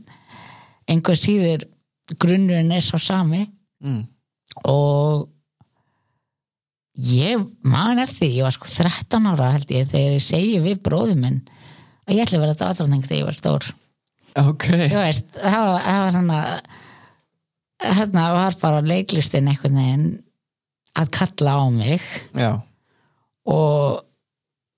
[0.91, 1.63] einhver síður
[2.19, 3.45] grunnurinn er svo sami.
[3.83, 4.03] Mm,
[4.69, 5.29] og
[6.93, 11.23] ég man eftir ég var sko 13 ára held ég þegar ég segi við bróðum
[11.25, 11.39] minn
[12.05, 13.71] að ég ætla að vera dratræðning þegar ég var stór.
[14.43, 14.67] Ok.
[14.67, 20.05] Þú veist, það var, var að hérna var bara leiklistin einhvern veginn
[20.99, 22.05] að kalla á mig.
[22.37, 22.51] Já,
[23.49, 24.03] og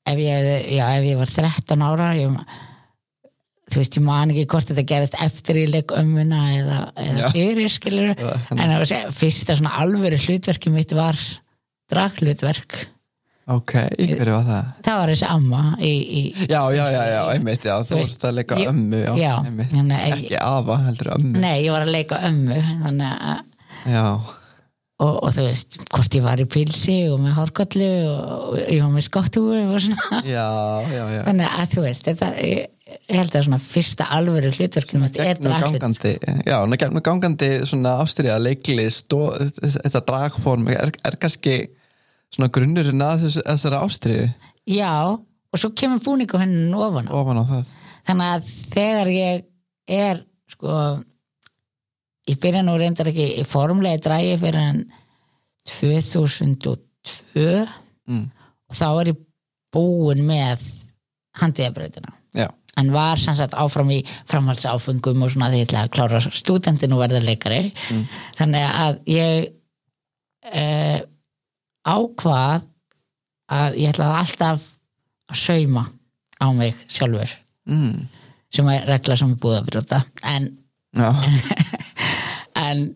[0.09, 0.47] ef ég,
[0.77, 2.33] já, ef ég var 13 ára ég,
[3.71, 7.71] þú veist, ég man ekki hvort þetta gerist eftir ég leik ömmuna eða, eða fyrir
[7.73, 11.17] skilur Eða- en að segja, fyrsta svona alvöru hlutverki mitt var
[11.91, 12.85] draghlutverk.
[13.45, 14.69] Ok, hverju var það?
[14.87, 18.39] það var þessi amma í, í já, já, já, já, einmitt, já, þú veist, að
[18.39, 21.41] leika ömmu já, já, einmitt, ekki afa heldur ömmu.
[21.43, 24.07] Nei, ég var að leika ömmu þannig að já,
[25.03, 28.93] og, og þú veist, hvort ég var í pilsi og með hárkollu og, ég var
[28.93, 30.21] með skottúi og svona.
[30.23, 30.47] Já,
[30.91, 31.21] já, já.
[31.27, 32.71] Þannig að þú veist, þetta ég,
[33.09, 36.11] held að svona fyrsta alvöru hlutverkinu þetta er gangandi
[36.45, 41.55] já, gegnum gangandi svona ástriða leiklist og þetta dragform er, er kannski
[42.29, 44.27] svona grunnurinn að þessari ástriðu
[44.69, 47.11] já, og svo kemur búningu hennin ofan á.
[47.15, 47.73] Ofan á það.
[48.05, 49.43] Þannig að þegar ég
[49.95, 50.79] er sko
[52.29, 54.83] ég byrja nú reyndar ekki formlega drægi fyrir en
[55.69, 56.75] 2002
[58.07, 58.25] mm.
[58.69, 59.23] og þá er ég
[59.75, 60.63] búin með
[61.39, 62.47] handiðabrautina já,
[62.79, 67.21] en var sannsagt áfram í framhaldsáfengum og svona því ég ætla að klára stúdentinu verða
[67.23, 67.71] leikari.
[67.89, 68.05] Mm.
[68.39, 69.47] þannig að ég
[70.51, 70.99] eh,
[71.85, 72.65] ákvað
[73.55, 74.69] að ég ætlaði alltaf
[75.31, 75.85] að sauma
[76.41, 77.31] á mig sjálfur.
[77.65, 78.05] Mm.
[78.53, 80.01] sem er regla sem er búið að brjóta.
[80.23, 80.49] En,
[80.95, 81.09] já,
[82.71, 82.87] en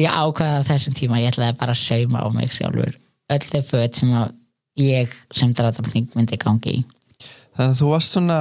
[0.00, 2.96] ég ákvaði að þessum tíma ég ætlaði bara að sauma á mig sjálfur
[3.32, 4.32] öll þau föt sem að
[4.80, 6.84] ég sem dratarning myndi gangi í.
[7.54, 8.38] Þannig að þú varst svona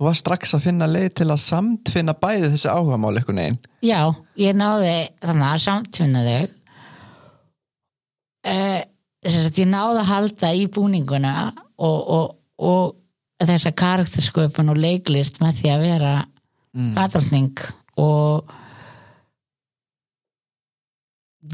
[0.00, 3.58] þú varst strax að finna leið til að samtfinna bæði þessi áhugamál einhvern veginn.
[3.84, 4.00] Já,
[4.40, 6.56] ég náði þannig að samtvinna þau.
[8.40, 8.78] Uh,
[9.24, 11.34] þess að ég náði að halda í búninguna
[11.80, 12.26] og, og,
[12.60, 16.92] og þessa karaktersköpun og leiklist með því að vera mm.
[16.96, 17.64] dratarning
[18.00, 18.56] og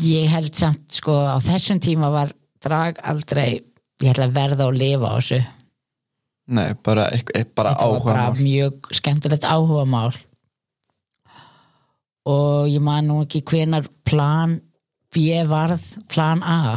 [0.02, 2.32] ég held samt sko á þessum tíma var
[2.62, 3.62] drag aldrei
[4.02, 5.40] ég ætla að verða og lifa á þessu.
[6.46, 8.42] Nei, bara, eitthvað- bara þetta bara áhugamál.
[8.42, 10.16] mjög skemmtilegt áhugamál.
[12.26, 14.60] Og ég man nú ekki hvenar plan
[15.14, 16.76] B varð plan A.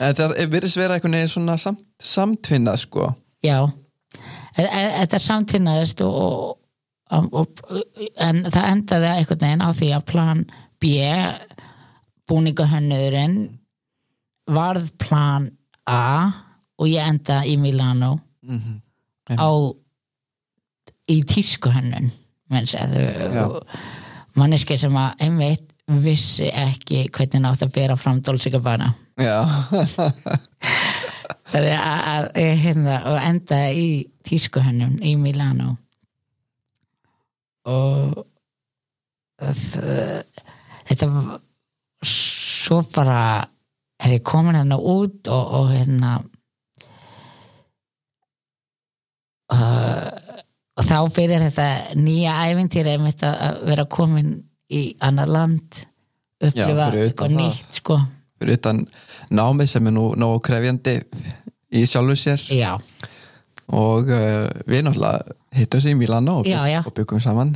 [0.00, 3.14] En það virðist vera einhvern veginn svona samt, samtvinnað sko.
[3.42, 3.70] Já.
[4.56, 6.58] E- e- þetta samtynnaðist og,
[7.10, 7.46] og, og,
[8.18, 10.44] en það endaði einhvern veginn á því að plan
[10.80, 10.94] B
[12.30, 13.40] búningahönnurinn
[14.50, 15.50] varð plan
[15.90, 16.30] A
[16.80, 18.14] og ég enda í Milano
[18.46, 18.78] mm
[19.38, 19.50] á
[21.10, 22.10] í tískuhönnun
[24.34, 25.68] manneski sem að einmitt
[26.02, 28.92] vissi ekki hvernig nátt að bera fram Dolce Gabbana.
[29.18, 29.42] Já,
[31.50, 33.88] það er að, að hérna, og enda í
[34.26, 35.74] tískuhönnun í Milano.
[37.70, 38.22] Og
[39.42, 39.64] það,
[40.92, 41.40] þetta var
[42.06, 43.22] svo bara
[44.00, 46.18] er ég komin hérna út og, og hérna
[50.80, 54.36] þá fyrir þetta nýja einmitt að vera komin
[54.70, 55.82] í annar land
[56.40, 57.98] upplifa utan eitthvað nýtt sko.
[58.40, 58.84] Fyrir utan
[59.34, 60.96] námið sem er nú nógu krefjandi
[61.76, 62.46] í sjálfu sér.
[62.56, 62.72] Já,
[63.76, 66.80] og uh, við náttúrulega hittum sér í Milano og, Já, já.
[66.86, 67.54] og byggum saman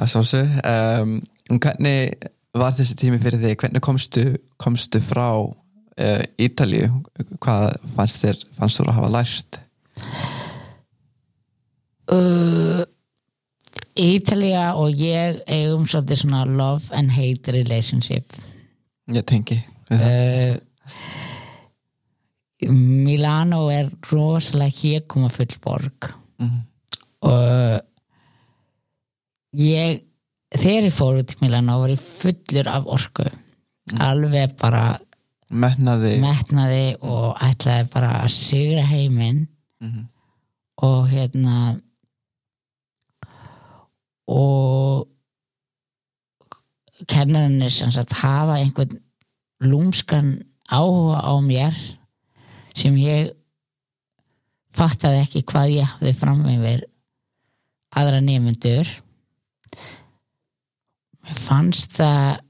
[0.00, 1.14] að sjálfsög um,
[1.60, 4.24] hvernig var þessi tími fyrir þig hvernig komstu,
[4.60, 6.88] komstu frá uh, Ítalíu?
[7.42, 9.60] Hvað fannst þér fannst að hafa lært?
[12.10, 12.82] Uh,
[14.00, 18.32] Ítalía og ég eigum svolítið svona love and hate relationship.
[19.10, 19.58] Ég tengi
[19.90, 20.56] uh,
[22.70, 26.60] Milano er rosalega hér koma full borg Mhm.
[27.22, 27.80] og
[29.56, 30.02] ég
[30.56, 33.26] þegar ég fór út í Milano var ég fullur af orku.
[34.00, 34.98] Alveg bara
[35.50, 36.16] metnaði.
[36.22, 39.46] metnaði og ætlaði bara að sigra heiminn.
[39.80, 40.08] Mhm.
[40.80, 41.80] og hérna
[44.28, 45.08] og
[47.08, 49.00] kennarinn er sem sagt hafa einhvern
[49.60, 51.76] lúmskan áhuga á mér
[52.76, 53.32] sem ég
[54.76, 56.84] fattaði ekki hvað ég hafði fram yfir
[57.96, 58.88] aðra nefnendur
[61.28, 62.40] fannst það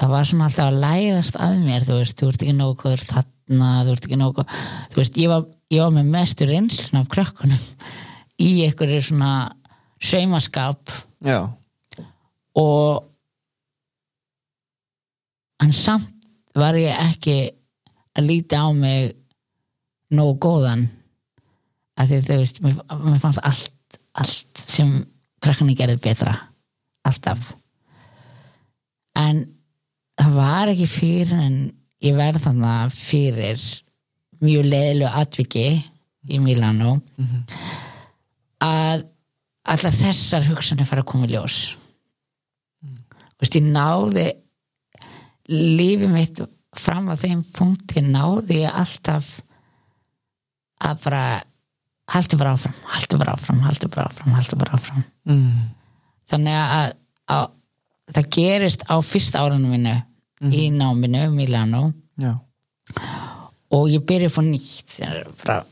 [0.00, 3.70] það var svona alltaf að læðast að mér þú veist, þú ert ekki góður þarna
[3.84, 4.46] þú ert ekki nógu
[4.92, 7.68] þú veist, ég var, ég var með mestur reynslun af krökkunum
[8.42, 9.32] í einhverju svona
[10.02, 10.90] saumaskap.
[11.24, 11.46] Já,
[12.58, 13.04] og
[15.62, 16.10] en samt
[16.54, 17.38] var ég ekki
[18.14, 19.14] að líti á mig
[20.14, 20.88] nógu góðan.
[21.98, 24.96] Af því þú veist, mér, mér fannst allt, allt sem
[25.42, 26.34] krakkarnir gerði betra
[27.04, 27.52] alltaf.
[29.18, 29.44] En
[30.18, 31.58] það var ekki fyrir en
[32.04, 33.62] ég verð þannig fyrir
[34.44, 35.66] mjög leiðilegu atviki
[36.28, 36.98] í Milano
[38.64, 39.06] að
[39.64, 41.76] allar þessar hugsanir fara að koma í ljós.
[42.84, 44.26] Þú veist, ég náði
[45.50, 46.42] lífið mitt
[46.74, 49.40] fram á þeim punkti náði ég alltaf
[50.84, 51.24] að bara
[52.12, 55.04] haldi bara áfram, haldi bara áfram, haldi bara áfram haldi bara áfram.
[55.28, 55.73] Mm.
[56.30, 56.96] Þannig að,
[57.34, 57.46] að
[58.14, 59.94] það gerist á fyrsta árunum mínu
[60.52, 61.86] í náminu, Milano.
[62.20, 62.34] Já,
[63.74, 64.98] og ég byrja upp á nýtt
[65.42, 65.62] bara,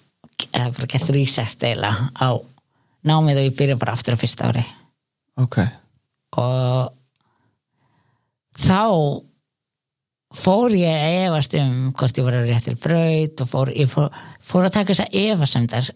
[0.51, 2.31] eða bara gert reset eiginlega á
[3.07, 4.65] námið og ég byrja bara aftur á fyrsta ári.
[5.41, 5.59] Ok.
[6.41, 6.93] Og
[8.59, 8.83] þá
[10.33, 14.09] fór ég að efast um hvort ég var að réttir braut og fór, fór,
[14.41, 15.91] fór að taka þess að efasemdar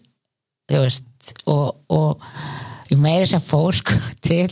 [0.67, 2.21] þú veist og, og
[2.91, 4.49] ég þess að fór sko til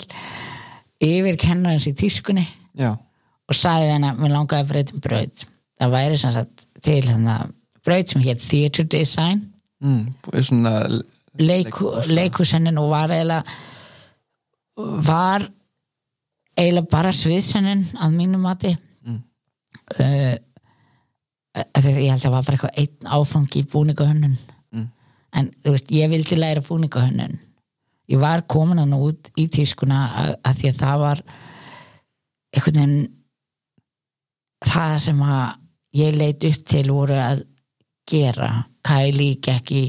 [1.03, 2.45] yfir kennarins í tískunni
[2.77, 5.45] já, og sagði við hennar, mér langaði að breyta um braut
[5.79, 7.03] það væri sem sagt til
[7.85, 9.43] braut sem hétt Theatre Design
[9.83, 10.01] mm.
[12.15, 13.43] leikusennin og var eiginlega
[15.05, 15.47] var
[16.55, 19.21] eiginlega bara sviðsennin að mínu mati mm.
[19.99, 20.33] uh,
[21.55, 24.37] að ég held að það var bara eitthvað einn áfangi í búningahönnun
[24.75, 24.89] Mm.
[25.39, 27.37] en þú veist, ég vildi læra búningahönnun
[28.11, 31.21] ég var komin hann út í tískuna að, að því að það var
[32.55, 32.97] einhvern veginn
[34.65, 35.45] það sem að
[35.99, 37.43] ég leit upp til voru að
[38.09, 38.49] gera
[38.85, 39.83] Kylie gekk í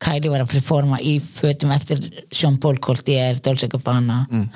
[0.00, 1.98] Kylie var að performa í fötum eftir
[2.30, 4.48] Sean Paul Coltier, Dolce Gabbana Mm.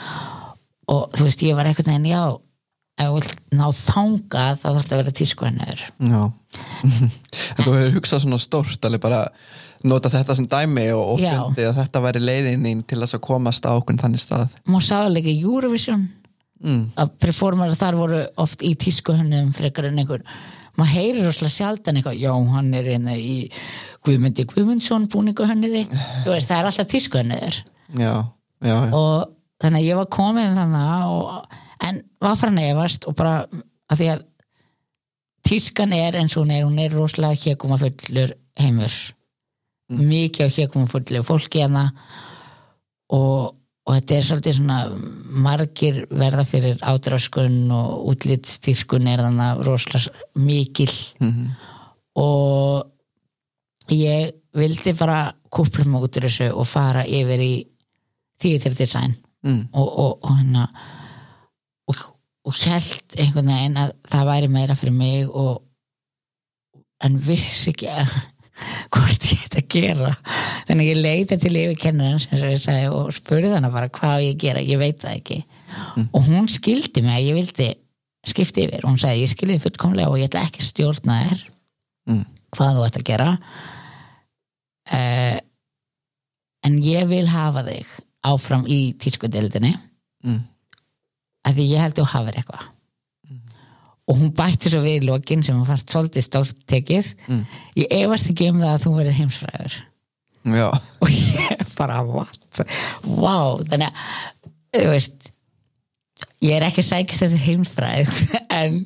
[0.89, 2.23] og þú veist ég var einhvern veginn já
[3.03, 6.23] ef þú vilt ná þangað þá þarf þetta að vera tísku hennur Já.
[7.57, 9.21] En þú hefur hugsað svona stórt alveg bara
[9.89, 13.67] nota þetta sem dæmi og, fundið að þetta væri leiðin þín til þess að komast
[13.67, 14.53] á okkur þannig stað.
[14.69, 16.11] Maður sáðulega Eurovision?
[16.63, 16.93] Mm.
[16.95, 20.23] að performara þar voru oft í tísku hennum frekar en einhver.
[20.79, 23.49] Maður heyrir rosalega sjaldan eitthvað já hann er hérna í
[24.07, 25.83] Guðmundi Guðmundsson búningu henniði
[26.29, 27.59] veist það er alltaf tísku henniður
[28.95, 29.33] og
[29.63, 33.47] þannig að ég var komin þannig og, en var farin að efast og bara
[33.93, 34.23] að því að
[35.49, 38.95] tískan er eins og hún er hún er rosalega héguma fullur heimur
[39.93, 41.89] mikið á héguma fullur fólki hana
[43.13, 43.51] og,
[43.85, 44.79] og þetta er svolítið svona
[45.45, 51.51] margir verða fyrir ádráskun og útlitstýrkun er þannig rosalega mikil Mhm.
[52.17, 52.87] og
[53.91, 57.53] ég vildi bara kúpla mig út úr þessu og fara yfir í
[58.41, 59.65] theater design Mm.
[59.75, 60.69] og, og, og hérna
[62.47, 65.63] og, held einhvern veginn að það væri meira fyrir mig og
[67.03, 68.13] en vissi ekki að
[68.95, 70.11] hvort ég þetta að gera.
[70.69, 74.43] Þannig ég leita til yfir kennarinn sem ég sagði og spurði hana bara hvað ég
[74.43, 75.41] gera, ég veit það ekki.
[76.13, 77.71] Og hún skildi mig að ég vildi
[78.29, 81.49] skipti yfir, hún sagði ég skildi fullkomlega og ég ætla ekki stjórna þér
[82.09, 82.25] Mm.
[82.57, 83.29] hvað þú ætti að gera.
[84.91, 85.39] Uh,
[86.67, 87.91] en ég vil hafa þig
[88.27, 89.71] áfram í tískudeldinni
[90.27, 90.41] mm.
[91.47, 92.69] Að því ég held þú hafir eitthvað.
[94.11, 97.15] Og hún bætti svo við í lokin sem hún fannst svolítið stórt tekið.
[97.29, 97.43] Mm.
[97.79, 99.81] ég efast ekki um það að þú verður heimsfræður
[100.43, 100.69] já,
[101.01, 102.63] og ég bara what
[103.07, 103.91] wow, þannig
[104.73, 105.29] að þú veist
[106.43, 108.13] ég er ekki sækist eftir heimsfræð
[108.61, 108.83] en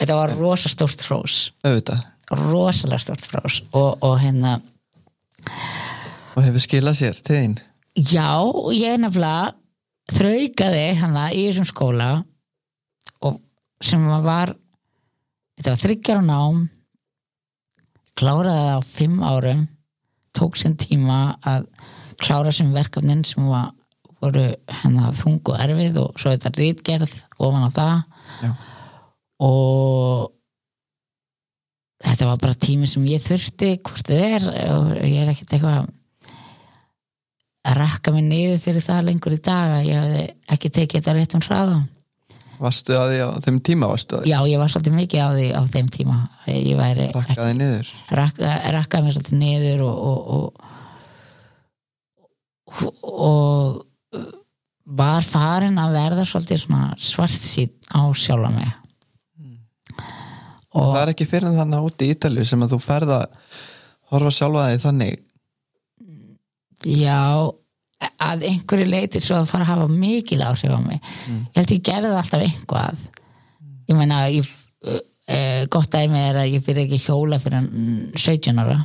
[0.00, 2.06] þetta var rosa stórt frós auðvitað.
[2.28, 4.58] Rosalega stórt frós og, og hérna
[6.34, 7.56] og hefur skilað sér til þín?
[7.98, 8.30] Já,
[8.74, 9.54] ég nefnilega
[10.12, 12.08] þraukaði hana í þessum skóla
[13.24, 13.40] og
[13.84, 14.54] sem var
[15.58, 16.62] þetta var þryggjar á nám
[18.18, 19.66] kláraði það á fimm árum
[20.38, 21.68] tók sinn tíma að
[22.18, 23.70] klára sem verkefnin sem var,
[24.22, 24.48] voru
[24.80, 27.94] hennar þung og erfið og svo þetta rítgerð ofan á það
[28.42, 28.50] Já.
[29.46, 30.34] og
[32.04, 35.88] þetta var bara tími sem ég þurfti hvort þið er og ég er ekkert eitthvað
[37.68, 40.24] að rakka mig niður fyrir það lengur í dag að ég hefði
[40.56, 41.78] ekki tekið þetta rétt um hraða.
[42.58, 43.88] Varstu að því á þeim tíma
[44.26, 46.16] já, ég var svolítið mikið á því á þeim tíma.
[47.14, 47.92] Rakkaði niður?
[48.18, 50.50] Rakka, rakkaði mér svolítið niður og og,
[52.74, 53.86] og, og
[54.98, 56.66] var farin að verða svolítið
[56.98, 58.74] svart sín á sjálfa mig.
[60.78, 63.24] Og það er ekki fyrir þannig úti í Ítalju sem að þú ferð að
[64.12, 65.24] horfa sjálfa því þannig
[66.86, 67.20] já
[68.22, 71.00] að einhverju leiti svo að fara að hafa mikil áhrif á mig.
[71.26, 73.08] Ég held ég gerði alltaf einhvað
[73.88, 74.46] ég meina ég,
[74.86, 77.68] uh, gott dæmi er að ég fyrir ekki hjóla fyrir
[78.14, 78.80] 17 ára.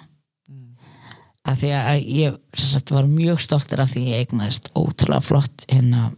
[1.44, 6.14] Að því að ég sagt, var mjög stoltur af því ég eignaðist ótrúlega flott hérna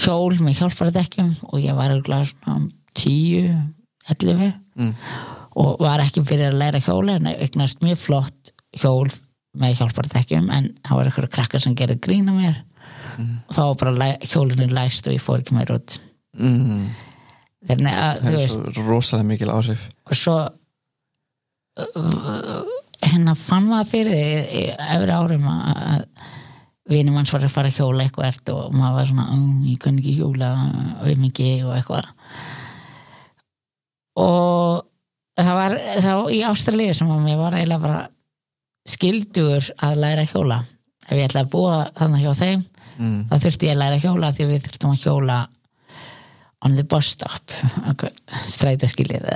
[0.00, 3.50] hjól með hjálparadekkjum og ég var eiginlega svona 10,
[4.08, 4.46] 11
[4.80, 4.94] mm.
[5.60, 9.12] og var ekki fyrir að læra hjóla en eignaðist mjög flott hjól
[9.58, 12.60] með hjálparadekkjum en það var eitthvað krakkar sem gerði grína mér.
[13.20, 15.98] Og þá var bara hjólinu læst og ég fór ekki meir út.
[16.32, 16.86] Mm.
[17.68, 19.82] þannig að það er svo rosalega mikil áhrif.
[20.08, 20.36] Og svo
[23.02, 26.06] hérna fann maður fyrir því í efri árum að
[26.92, 30.00] vinum hans var að fara að hjóla eitthvað og maður var svona, um, ég kann
[30.00, 30.50] ekki hjóla
[31.04, 32.10] við mikið og eitthvað.
[34.22, 34.82] Og
[35.38, 38.02] það var þá í Ástralíu sem að mér var eiginlega bara
[38.88, 40.62] skildur að læra hjóla.
[41.08, 42.62] Ef ég ætlaði að búa þannig hjá þeim
[42.98, 43.18] mm.
[43.30, 45.38] þá þurfti ég að læra hjóla því við þurftum að hjóla
[46.62, 47.54] on the bus stop
[48.54, 49.26] strætaskilið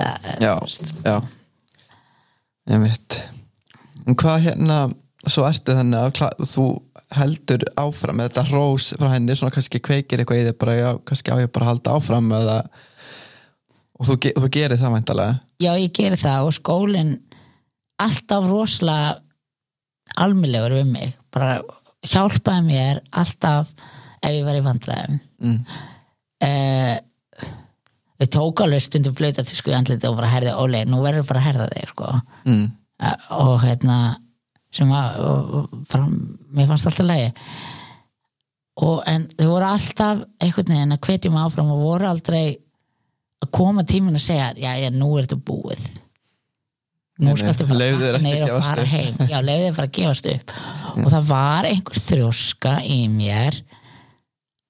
[0.42, 0.54] já,
[1.06, 1.16] já.
[2.70, 3.18] Ég veit
[4.06, 4.78] en hvað hérna
[5.26, 6.66] svo ertu þannig að þú
[7.16, 10.90] heldur áfram með þetta hrós frá henni svona kannski kveikir eitthvað í þig bara já,
[11.06, 12.56] kannski á ég bara að halda áfram eða
[13.96, 17.14] og þú, þú gerir það væntalega Já, ég geri það og skólinn
[18.02, 19.16] alltaf rosalega
[20.14, 21.58] almillegur við mig bara
[22.06, 23.72] hjálpaði mér alltaf
[24.22, 25.58] ef ég var í vandræðum mm.
[26.46, 26.96] eh,
[28.16, 31.26] við tók alveg stundum flöta til sko í andliti og bara herði ólega, nú verður
[31.28, 32.12] bara að herða þig sko
[32.46, 32.68] Mm.
[33.02, 33.96] Eh, og hérna
[34.72, 36.12] sem var og, og, fram,
[36.54, 37.32] mér fannst alltaf lægi
[38.86, 42.44] og en þau voru alltaf einhvern veginn að hvetja mig áfram og voru aldrei
[43.42, 45.84] að koma tíminn að segja já, já, nú er þetta búið
[47.22, 49.20] nú skaltu ekki neyra að og fara heim.
[49.30, 50.56] Já, leiði þér bara að gefast upp.
[50.96, 53.60] Og það var einhver þrjóska í mér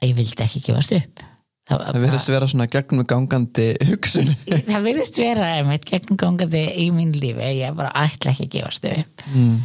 [0.03, 1.25] að ég vildi ekki gefast upp.
[1.67, 4.29] Það, það verðist vera svona gegnum gangandi hugsun
[4.69, 9.25] það virðist vera einmitt gegnumgangandi í mín lífi ég bara ætla ekki að gefast upp.
[9.33, 9.57] Mm.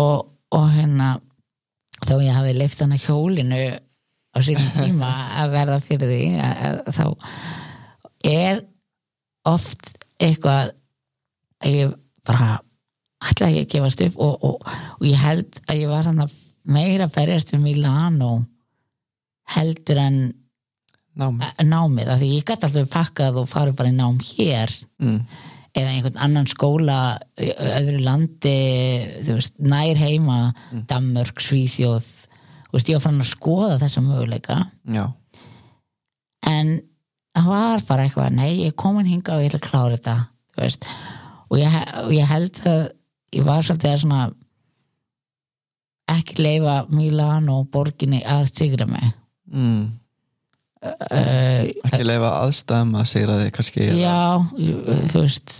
[0.00, 1.10] og, og hérna
[2.04, 3.60] þó ég hafi leift hann að hjólinu
[4.34, 5.10] á sínum tíma
[5.42, 7.04] að verða fyrir því að, að, þá
[8.30, 8.64] er
[9.52, 10.72] oft eitthvað
[11.60, 11.94] að ég
[12.26, 12.58] bara
[13.24, 17.08] ekki að gefast upp og, og, og ég held að ég var hann að meira
[17.08, 18.32] að berjast við Milano
[19.54, 20.20] heldur en
[21.14, 24.72] námi eh, námið, af því ég gæti alltaf pakkað og farið bara í nám hér
[25.02, 25.18] mm.
[25.76, 26.98] eða einhvern annan skóla
[27.38, 28.56] öðru landi
[29.28, 30.38] veist, nær heima
[30.90, 32.08] Danmörk, Svíþjóð
[32.74, 34.56] veist, ég var fann að skoða þessa möguleika.
[34.90, 35.06] Já,
[36.50, 36.74] en
[37.34, 40.16] það var bara eitthvað nei, ég er komin hinga og ég ætla að klára þetta
[40.54, 40.88] þú veist,
[41.50, 42.80] og ég, og ég held að
[43.34, 44.22] ég var svolítið að svona
[46.14, 49.12] ekki leifa Milano borginni að sigra mig.
[49.54, 49.86] Mm.
[50.84, 54.20] uh, ekki leifa aðstæðum að segra þig kannski Já,
[55.12, 55.58] þú veist.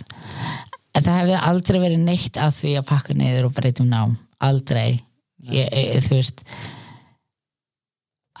[0.95, 4.15] En það hefði aldrei verið neitt að því að pakka niður og breytum nám.
[4.43, 5.01] Aldrei.
[5.45, 6.45] Ég, ég, þú veist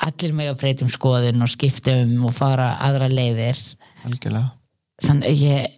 [0.05, 3.59] allir mig að breytum skoðun og skiptum og fara aðra leiðir.
[4.07, 4.51] Algjörlega.
[5.03, 5.75] Þannig ég,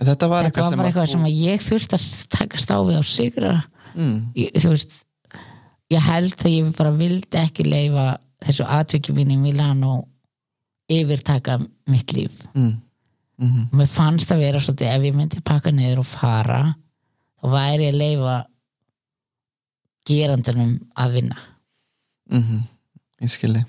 [0.00, 2.98] þetta var eitthvað var sem að eitthvað sem að ég þurfti að takast á við
[2.98, 3.52] á sigra
[3.94, 4.16] mm.
[4.38, 4.96] ég, þú veist
[5.92, 8.06] ég held að ég bara vildi ekki leifa
[8.44, 10.00] þessu atviki mín í Milano
[10.90, 12.72] yfirtaka mitt líf mm.
[13.34, 16.60] Mm og mér fannst að vera svolítið ef ég myndi pakka niður og fara
[17.42, 18.34] þá væri ég að leifa
[20.06, 21.36] gerandunum að vinna
[22.30, 22.62] -hmm.
[23.20, 23.64] Ég skilji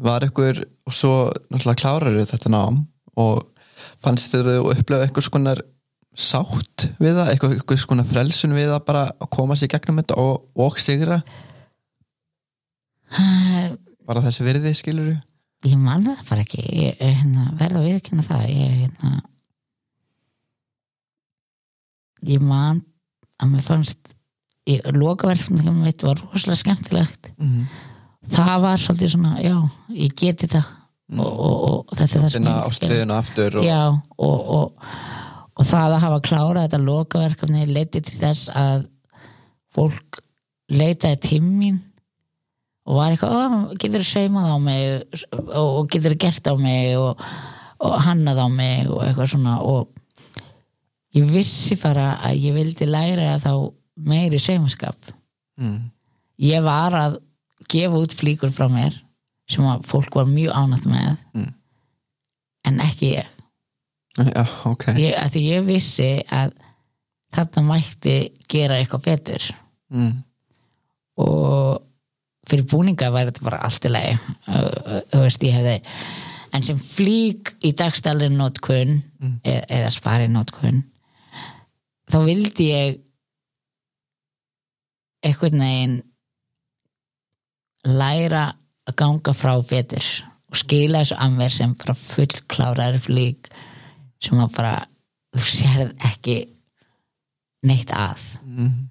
[0.00, 2.86] Var ykkur, og svo náttúrulega klárar þetta nám
[3.16, 3.49] og
[4.00, 5.62] fannst þér þú upplefa eitthvað skonar
[6.16, 10.46] sátt við það, eitthvað skonar frelsun við það bara að koma sér gegnum þetta og,
[10.58, 11.20] og sigra?
[14.06, 15.12] Bara þessi virði skilur
[15.68, 16.62] ég man það bara ekki.
[16.86, 18.46] Ég hérna, verða að viðkynna það.
[18.54, 19.20] Ég, hérna,
[22.30, 22.82] ég man
[23.40, 24.14] að mér fannst
[24.94, 27.32] lokaverfningum mitt var rosalega skemmtilegt.
[27.36, 27.64] Mm -hmm.
[28.36, 29.56] það var svolítið svona, já,
[29.88, 30.76] ég geti það.
[31.18, 32.30] Og, þetta er það
[33.58, 33.82] og, já,
[34.18, 34.88] og, og,
[35.58, 38.84] og það að hafa klárað þetta lokaverkefni leiti til þess að
[39.74, 40.20] fólk
[40.70, 41.80] leitaði til mín
[42.86, 45.02] og var eitthvað, "Ó, getur þú saumað á mig
[45.54, 47.20] og, getur gert á mig og,
[47.80, 49.60] og hannað á mig og eitthvað svona.
[49.62, 49.88] Og
[51.14, 54.96] ég vissi bara að ég vildi læra þá meiri saumaskap.
[55.60, 55.90] Mm,
[56.40, 57.20] ég var að
[57.68, 58.96] gefa út flíkur frá mér
[59.50, 61.24] sem að fólk var mjög ánætt með.
[61.34, 61.52] Mm.
[62.70, 63.28] en ekki ég.
[64.20, 64.84] Já, ok.
[65.00, 66.52] Ég, því ég vissi að
[67.34, 68.16] þetta mætti
[68.50, 69.46] gera eitthvað betur.
[69.94, 70.18] Mm,
[71.24, 71.80] og
[72.50, 74.18] fyrir búninga var þetta bara allt í lagi.
[74.46, 75.76] Þú veist ég hefði
[76.52, 79.34] en sem flík í dagstælinn notkun Mm.
[79.44, 80.78] e eða spari notkun
[82.08, 82.94] þá vildi ég
[85.28, 85.96] einhvern veginn
[87.84, 88.46] læra
[88.90, 90.06] að ganga frá betur
[90.50, 93.50] og skila þessu að mér sem bara fullkláraður flík
[94.20, 94.74] sem að bara
[95.36, 96.36] þú sérð ekki
[97.66, 98.22] neitt að.
[98.44, 98.88] Mm.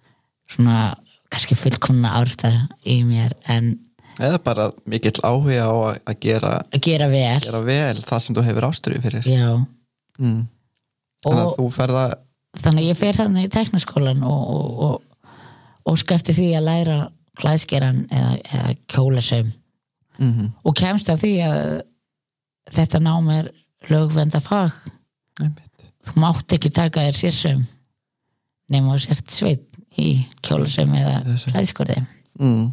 [0.49, 0.95] svona
[1.29, 2.51] kannski fullkomna árta
[2.87, 3.75] í mér en
[4.19, 5.73] eða bara mikill áhuga á
[6.09, 7.37] að, gera, að gera vel.
[7.43, 9.29] gera vel það sem þú hefur ástriðu fyrir.
[10.19, 10.41] Mm.
[11.23, 12.03] þannig að þú ferða
[12.59, 15.31] þannig að ég fer þarna í teknaskólan og, og, og,
[15.87, 16.99] og skefti því að læra
[17.39, 19.53] klæðskeran eða, eða kjólasöm
[20.19, 21.65] mm og kemst að því að
[22.69, 23.51] þetta nám er
[23.89, 24.75] lögvenda fag
[25.39, 27.63] þú mátt ekki taka þér sérsöm
[28.69, 30.09] nema þú sért sveit í
[30.45, 31.53] kjólasöm eða Þessu.
[31.53, 31.97] klæðskorði
[32.39, 32.67] mm.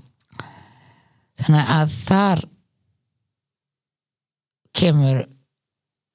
[1.45, 2.45] þannig að þar
[4.77, 5.23] kemur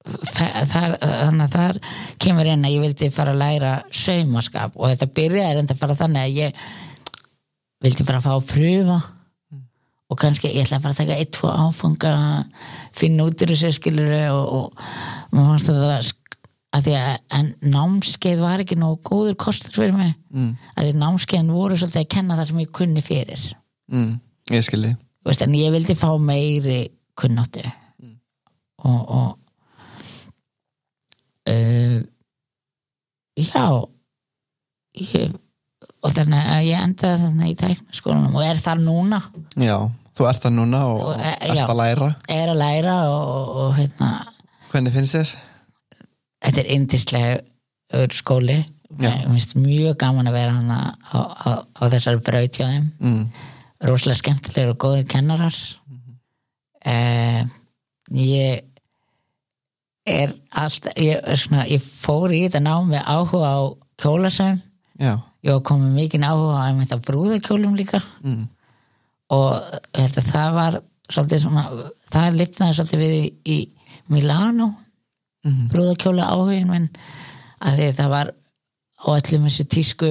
[0.01, 1.81] þar, þannig að þar
[2.21, 6.27] kemur inn að ég vildi fara að læra saumaskap og þetta byrjaði enda bara þannig
[6.27, 6.61] að ég
[7.81, 8.99] vildi bara fá að pröfa
[10.11, 12.15] og kannski ég ætla bara að taka eitt, tvo áfanga
[12.95, 14.81] finna út í þessu skilur og, og
[15.31, 16.11] maður fannst að það
[16.71, 20.13] að því að en námskeið var ekki nógu góður kostur fyrir mig.
[20.31, 20.51] Mm.
[20.75, 23.45] að því námskeiðin voru svolítið að kenna það sem ég kunni fyrir.
[23.91, 24.11] Mm.
[24.51, 26.79] ég skilji Þú veist, en ég vildi fá meiri
[27.19, 27.61] kunnáttu.
[28.81, 29.27] Og, og
[31.51, 31.99] uh,
[33.37, 33.65] já
[34.97, 35.35] ég,
[36.01, 39.21] og þannig að ég endaði þannig í tæknaskólanum og er þar núna.
[39.61, 39.77] Já,
[40.17, 41.65] þú ert það núna og, Og, e, ert já.
[41.67, 44.11] að læra er að læra og, og, hérna
[44.71, 45.33] hvernig finnst þér?
[46.45, 47.39] þetta er yndislega
[48.01, 48.59] öðru skóli
[48.91, 50.81] mjög gaman að vera hann á,
[51.15, 53.23] á, á þessari braut hjá þeim Mm.
[53.87, 55.55] rosalega skemmtilegir og góðir kennarar
[56.85, 57.41] uh,
[58.11, 58.63] ég
[60.05, 63.59] er alltaf ég, svona, ég fór í þetta nám með áhuga á
[64.01, 64.59] kjólasöfum
[64.99, 65.13] já,
[65.45, 68.47] ég var komið mikið áhuga á brúðakjólum líka mm.
[69.31, 70.79] Og þetta, það var
[71.11, 71.65] svolítið svona,
[72.11, 73.25] það lifnaði svolítið við í,
[73.55, 73.59] í
[74.11, 74.71] Milano
[75.41, 75.71] Mhm.
[75.73, 76.83] brúðakjóla áhugin minn
[77.65, 78.27] að því það var
[79.01, 80.09] á öllum þessu tísku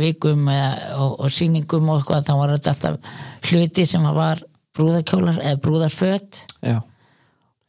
[0.00, 3.10] vikum eða, og, og sýningum og eitthvað þá var þetta alltaf
[3.50, 4.40] hluti sem var
[4.72, 6.40] brúðakjólar eða brúðarföt.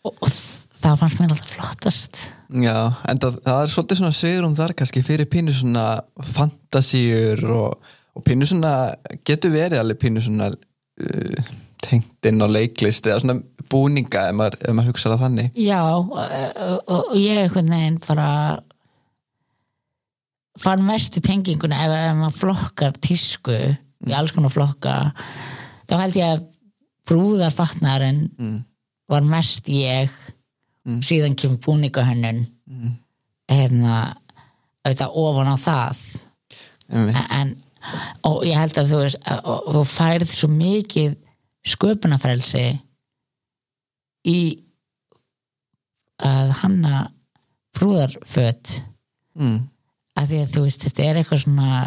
[0.07, 2.21] Og, og það fannst mér alltaf flottast.
[2.63, 2.77] Já,
[3.11, 5.85] en það, það er svolítið svona svigurum þar kannski fyrir pínu svona
[6.31, 8.73] fantasíur og, og pínu svona
[9.27, 10.53] getur verið alveg pínu svona
[11.01, 11.49] uh,
[11.83, 13.39] tengt inn á leiklist eða svona
[13.73, 17.99] búninga ef maður, ef maður hugsa það þannig já og, og, og ég einhvern veginn
[18.03, 18.27] bara
[20.63, 23.55] fann mestu tenginguna ef, ef maður flokkar tísku
[24.03, 24.97] í alls konar flokka
[25.89, 26.43] þá held ég að
[27.09, 28.59] brúðarfatnarinn mm.
[29.11, 30.13] var mest ég
[30.83, 30.97] Mm.
[30.99, 32.89] síðan kemur búningahönnun Mm.
[33.47, 34.17] hérna
[34.83, 36.01] auðvitað ofan á það
[36.91, 37.21] Einmitt.
[37.31, 37.53] en,
[38.27, 41.15] og ég held að þú veist að- þú færið svo mikið
[41.73, 42.65] sköpunafrelsi
[44.29, 44.39] í
[46.23, 47.11] að hanna
[47.75, 48.81] brúðarföt.
[49.33, 49.69] Mm.
[50.13, 51.77] að því að þú veist þetta er eitthvað svona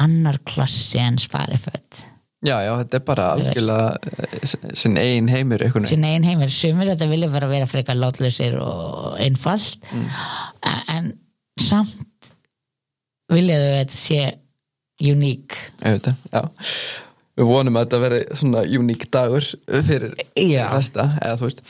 [0.00, 1.98] annar klassi en spariföld
[2.46, 3.90] já, já, þetta er bara algjörlega
[4.30, 4.46] eh,
[4.76, 5.88] sinn einhvern veginn.
[5.90, 9.84] Sín eigin heimil, sumir þetta vilja bara vera frekar látlausir og einfalt.
[9.92, 10.08] Mm.
[10.96, 11.12] en
[11.60, 12.15] samt
[13.32, 14.20] vilja þau að þetta sé
[15.06, 15.56] uník
[17.36, 19.48] við vonum að þetta veri svona uník dagur
[19.88, 20.68] fyrir Já.
[20.72, 21.60] festa eða þú veist.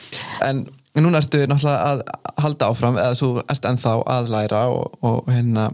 [0.45, 0.63] En
[1.03, 2.03] núna ertu náttúrulega að
[2.41, 5.67] halda áfram eða þú ert ennþá að læra og, og hérna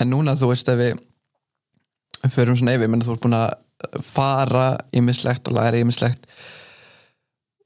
[0.00, 1.02] en núna þú veist ef við
[2.32, 3.50] förum svona yfir, menn þú ert búin að
[4.06, 6.24] fara ímislegt og læra ímislegt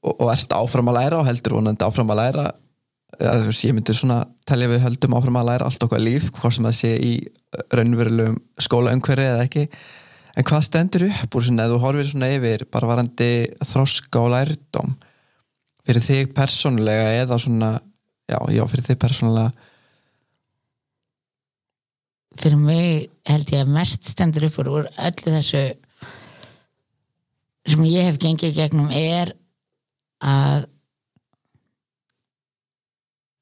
[0.03, 2.47] og, og ert áfram að læra og heldur vonandi áfram að læra
[3.17, 6.29] eða þú veist, ég myndir svona telja við höldum áfram að læra allt okkar líf,
[6.37, 7.13] hvort sem það sé í
[7.73, 9.65] raunverulegum skólaumhverfi eða ekki.
[10.37, 13.29] En hvað stendur upp úr svona, ef þú horfir svona yfir bara varandi
[13.65, 14.93] þroska og lærdóm
[15.89, 17.73] fyrir þig persónulega eða svona,
[18.29, 19.67] já, já, fyrir þig persónulega.
[22.39, 25.63] Fyrir mig held ég að mest stendur upp úr úr öllu þessu
[27.69, 29.33] sem ég hef gengið gegnum er
[30.23, 30.69] að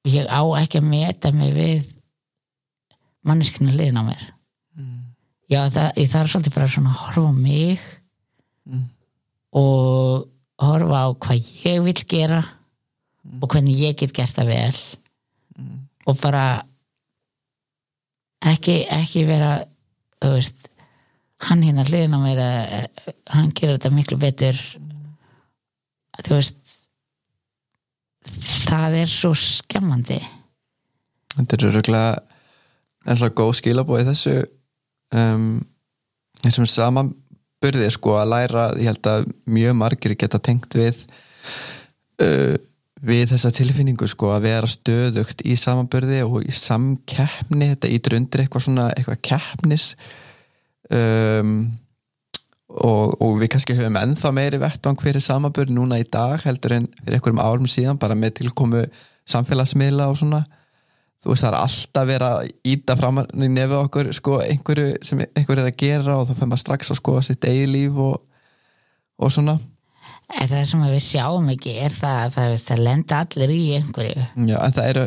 [0.07, 1.93] ég á ekki að meta mig við
[3.27, 4.23] manneskinu liðin á mér.
[5.47, 7.93] Já það, ég þarf svolítið bara svona að horfa á mig
[8.67, 8.81] Mm.
[9.55, 10.25] og
[10.59, 12.41] horfa á hvað ég vil gera
[13.41, 14.79] og hvernig ég get gert það vel.
[16.07, 16.65] Og bara
[18.43, 19.53] ekki, ekki vera
[20.19, 20.67] þú veist
[21.47, 22.75] hann hérna hliðin á mér að,
[23.31, 24.59] hann gerir þetta miklu betur.
[26.27, 26.66] Þú veist
[28.67, 30.19] það er svo skemmandi.
[31.37, 32.17] Þetta eru röglega
[33.07, 34.35] ennlega góð skilabóð í þessu
[35.15, 35.49] um,
[36.43, 41.03] þessum samanburði sko að læra, ég held að mjög margir geta tengt við
[42.23, 42.55] uh,
[43.07, 48.43] við þessa tilfinningu sko að vera stöðugt í samanburði og í samkeppni þetta ítur undir
[48.43, 49.91] eitthvað svona eitthvað keppnis
[50.89, 51.69] um,
[52.67, 56.87] og, og við kannski höfum ennþá meiri vettvang fyrir samanburði núna í dag heldur en
[56.99, 58.83] fyrir einhverjum árum síðan bara með tilkomu
[59.27, 60.43] samfélagsmiðla og svona.
[61.23, 65.23] Þú veist það er alltaf verið að íta fram í nefið okkur sko einhverju sem
[65.25, 68.19] einhver er að gera og þá fyrir maður strax að skoða sitt eigi líf og,
[69.17, 69.57] og svona.
[70.37, 74.27] En það sem við sjáum ekki er það að það, það lenda allir í einhverju.
[74.51, 75.05] Já, en það eru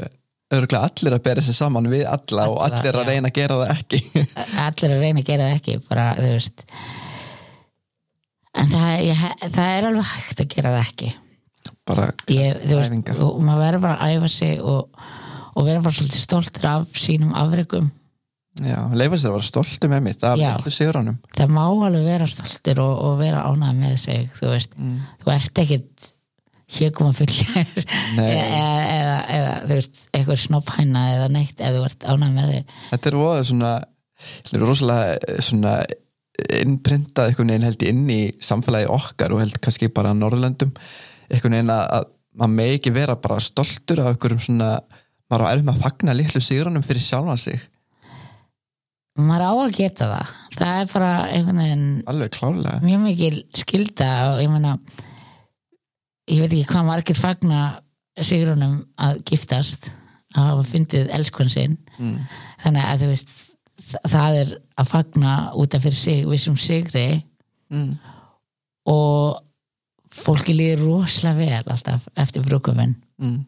[0.50, 3.58] örgulega allir að bera sér saman við alla, og Alla, allir að reyna að gera
[3.60, 4.24] það ekki.
[4.64, 6.64] Allir að reyna að gera það ekki bara, þú veist
[8.58, 11.12] en það, ég, það er alveg hægt að gera það ekki.
[11.90, 15.00] Bara ég, veist, og maður verður bara að æfa sig og,
[15.54, 17.90] og vera bara svolítið stoltur af sínum afrekum.
[18.60, 22.26] Já, leifa sér að vera stoltu með mitt af öllu siguránum það má alveg vera
[22.28, 24.74] stoltur og, og vera ánægð með sig þú veist,
[25.22, 26.08] þú ert ekkit
[26.74, 27.70] hér koma fullir
[28.24, 32.76] eða, eða, þú veist, eitthvað snopphæna eða neitt eða þú ert ánægð með þig.
[32.90, 33.72] Þetta er voða svona
[34.26, 35.74] þetta er rosalega eh, svona
[36.60, 40.72] innprintað einhvern veginn held ég inn í samfélagi okkar og held kannski bara á Norðurlöndum.
[41.30, 42.08] Einhvern veginn að, að
[42.40, 44.70] maður megi ekki vera bara stoltur af einhverjum svona
[45.30, 47.60] maður á erfum að fagna litlu sigurunum fyrir sjálfan sig.
[49.20, 50.34] Maður á að geta það.
[50.56, 51.86] Það er bara einhvern veginn
[52.86, 54.76] mjög mikil skilda og ég meina
[56.30, 57.62] ég veit ekki hvað margir fagna
[58.20, 59.90] sigrunum að giftast
[60.36, 61.78] að hafa fundið elskun sinn.
[61.98, 62.18] Mm.
[62.62, 63.32] þannig að þú veist
[64.08, 67.24] það er að fagna út af fyrir sig vissum sigri
[67.70, 67.98] Mm.
[68.90, 69.42] og
[70.10, 73.44] fólki líður rosalega vel alltaf eftir brúkuminn Mm.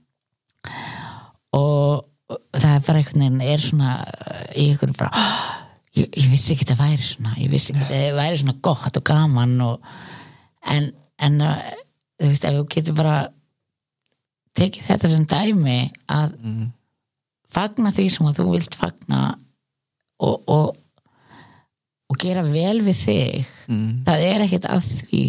[1.53, 2.07] og
[2.54, 3.91] það er bara einhvern veginn er svona
[4.57, 5.66] í einhvern bara "Ah,
[5.96, 8.61] ég, ég vissi ekki að það væri svona ég vissi ekki að það væri svona
[8.62, 9.80] gott og gaman og,
[10.66, 11.57] en, en uh,
[12.21, 13.29] þú veist ef þú getur bara
[14.57, 16.72] tekið þetta sem dæmi að Mm.
[17.50, 19.34] fagna því sem að þú vilt fagna
[20.22, 20.78] og, og
[22.12, 24.03] og gera vel við þig Mm.
[24.04, 25.20] það er ekkert að því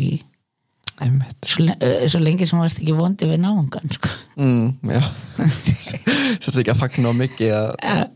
[1.47, 4.09] svo, uh, svo lengi sem þú ert ekki vondi við náungan sko.
[4.39, 5.01] Mm, já.
[6.41, 7.71] Svo þetta ekki að fagna mikið að,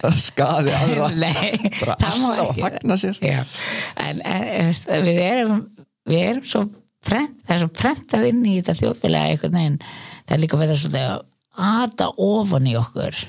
[0.09, 1.09] að skaði aðra.
[1.23, 3.21] Nei, bara alltaf að fagna sér.
[3.23, 5.63] en, en en, við erum
[6.07, 6.65] við erum svo
[7.07, 9.79] prent, það er svo prentað inn í þetta þjóðfélagi einhvern veginn,
[10.25, 11.17] það er líka verið að
[11.57, 13.21] ata ofan í okkur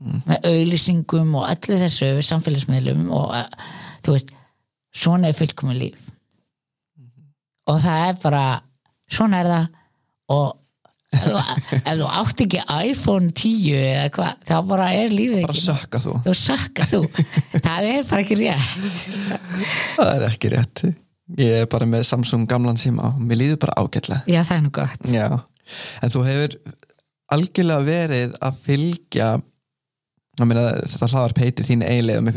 [0.00, 3.58] með auðlýsingum og öllu þessu samfélagsmiðlum og að,
[4.06, 4.32] þú veist,
[4.96, 6.06] svona er fullkomi líf.
[7.70, 8.44] Og það er bara
[9.10, 9.68] svona er það.
[10.30, 10.48] Og
[11.10, 11.42] ef þú,
[11.80, 16.16] ef þú átt ekki iPhone 10 eða hvað, þá bara er lífið bara sökka þú.
[16.26, 17.02] Þú sakka þú.
[17.58, 19.06] Það er bara ekki rétt.
[19.98, 20.84] Það er ekki rétt.
[21.38, 24.24] Ég er bara með Samsung gamlan síma og mér líður bara ágætlega.
[24.26, 25.04] Já það er nú gott.
[25.10, 25.26] Já,
[26.02, 26.56] en þú hefur
[27.30, 29.28] algjörlega verið að fylgja
[30.48, 32.36] meina, þetta hlaðar peiti þín eiginlega og mér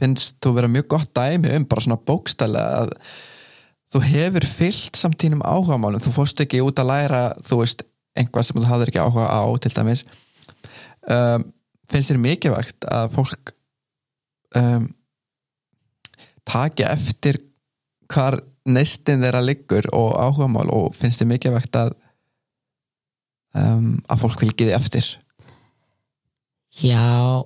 [0.00, 2.94] finnst þú vera mjög gott dæmi um bara svona bókstælega að
[3.90, 6.02] þú hefur fyllt samtínum áhugamálum.
[6.02, 7.86] Þú fórst ekki út að læra þú veist,
[8.18, 10.04] einhvað sem þú hafðir ekki áhuga á til dæmis.
[11.10, 11.48] Um,
[11.90, 13.54] finnst þér mikilvægt að fólk
[14.58, 14.90] um,
[16.46, 17.40] taki eftir
[18.10, 21.96] hvar neistin þeirra liggur og áhugamál og finnst þér mikilvægt að
[23.56, 25.10] um, að fólk vil giði eftir
[26.78, 27.42] Já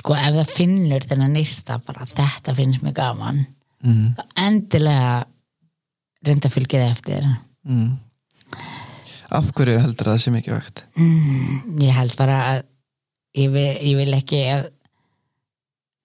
[0.00, 3.40] sko ef það finnur þennan nýsta bara þetta finnst mér gaman
[3.84, 4.14] mm.
[4.18, 5.14] þá endilega
[6.26, 7.30] reynda það eftir
[7.60, 7.98] Mm.
[9.36, 12.60] af hverju heldur það sé mikilvægt mm, ég held bara að
[13.36, 14.70] ég vil, ég vil ekki að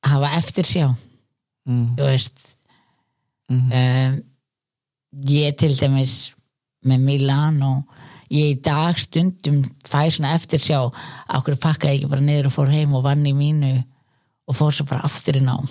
[0.04, 1.96] hafa eftir sjá mm.
[1.96, 2.42] þú veist
[3.46, 3.70] Mm.
[3.78, 4.14] um,
[5.30, 6.34] ég til dæmis
[6.82, 7.84] með Milan og
[8.34, 10.80] ég í dag stundum fæ svona eftir sjá
[11.38, 13.74] okkur pakkaði ekki bara niður og fór heim og vann í mínu
[14.46, 15.68] og fór svo bara aftur í nám.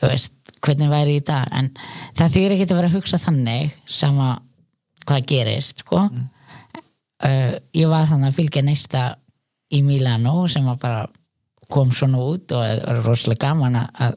[0.00, 1.48] Þú veist hvernig væri í dag?
[1.52, 1.70] En
[2.16, 4.30] það þýr ekki að vera að hugsa þannig sama
[5.08, 6.06] hvað gerist sko.
[7.20, 9.02] Uh, ég var þannig að fylgja neista
[9.72, 11.02] í Milano sem að bara
[11.70, 14.16] kom svona út og það var rosalega gaman að-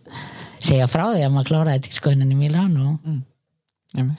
[0.64, 2.94] segja frá því að maður kláraði til skoðunin í Milano.
[4.00, 4.12] Uh,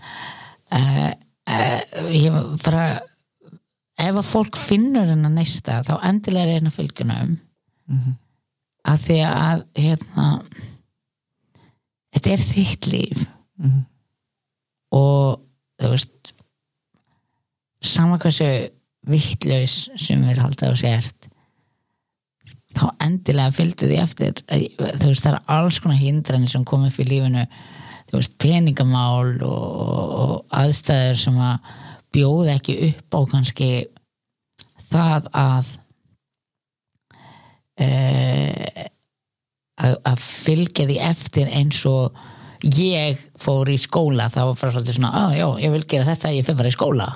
[0.76, 1.12] uh,
[1.47, 2.33] ég
[2.65, 2.85] bara
[4.01, 7.35] ef að fólk finnur hennar neista þá endilega er hennar fylgjunum
[7.89, 8.15] Mhm.
[8.89, 10.27] að því að hérna
[12.15, 13.27] þetta er þitt líf
[13.59, 13.85] Mhm.
[14.93, 15.41] og
[15.81, 16.33] þú veist
[17.83, 18.71] sama hversu
[19.07, 21.29] vittlaus sem við halda á sért
[22.75, 26.99] þá endilega fylgdu því eftir þú veist það er alls konar hindranir sem kom upp
[26.99, 27.47] í lífinu
[28.12, 29.64] veist peningamál og,
[30.24, 31.72] og aðstæður sem að
[32.14, 33.70] bjóða ekki upp á kannski
[34.93, 35.72] það að
[37.82, 38.85] uh,
[39.81, 42.22] að, að fylgja því eftir eins og
[42.64, 44.31] ég fór í skóla.
[44.32, 46.76] Það var bara svolítið svona, að já, ég vil gera þetta ég fyrir bara í
[46.76, 47.09] skóla.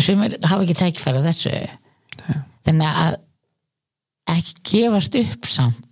[0.00, 1.54] Sumir hafa ekki tækifæri á þessu.
[2.66, 3.18] Þannig að
[4.32, 5.88] ekki gefast upp samt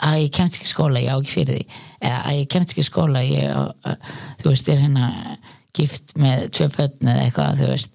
[0.00, 1.80] að ég kemst ekki skóla, ég á ekki fyrir því.
[2.00, 3.50] Eða að ég kemst ekki skóla ég,
[3.84, 4.06] að,
[4.40, 5.08] þú veist, er hérna
[5.76, 7.92] gift með tvö börn eða eitthvað þú veist,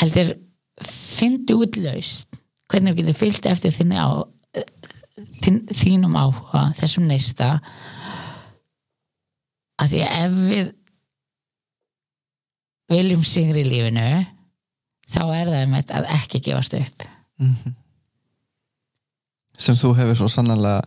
[0.00, 0.32] heldur
[0.86, 4.08] fyndi útlaust hvernig þú getur fyllt eftir þinni á
[5.42, 7.56] þín, þínum áhuga þessum neista.
[9.80, 10.72] Að því að ef við
[12.92, 14.06] viljum sigri í lífinu
[15.10, 17.08] þá er það með að ekki gefast upp.
[17.42, 17.74] Mhm.
[19.58, 20.80] Sem þú hefur svo sannlega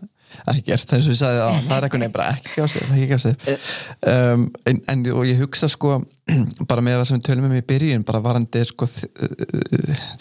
[0.45, 3.07] ekki gert, eins og ég sagði að það er eitthvað nefn ekki gefast þér, ekki
[3.09, 5.95] gefast þér um, en, en og ég hugsa sko
[6.69, 9.09] bara með það sem við tölum um í byrjun bara varandi sko þ-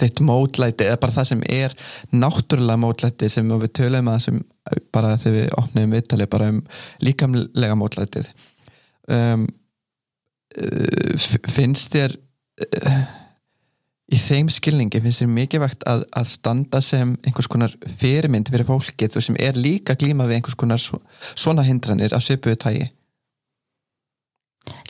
[0.01, 1.77] þitt mótlæti, eða bara það sem er
[2.17, 4.41] náttúrulega mótlæti sem við tölum að sem
[4.97, 6.63] bara þegar við opnum viðtalið bara um
[7.05, 8.33] líkamlega mótlætið.
[9.13, 9.45] Um,
[11.17, 12.17] f- finnst þér
[14.09, 19.13] í þeim skilningi finnst þér mikilvægt að, að standa sem einhvers konar fyrirmynd fyrir fólkið
[19.17, 21.01] þú sem er líka glíma við einhvers konar svo,
[21.37, 22.87] svona hindranir af svipuðu tægi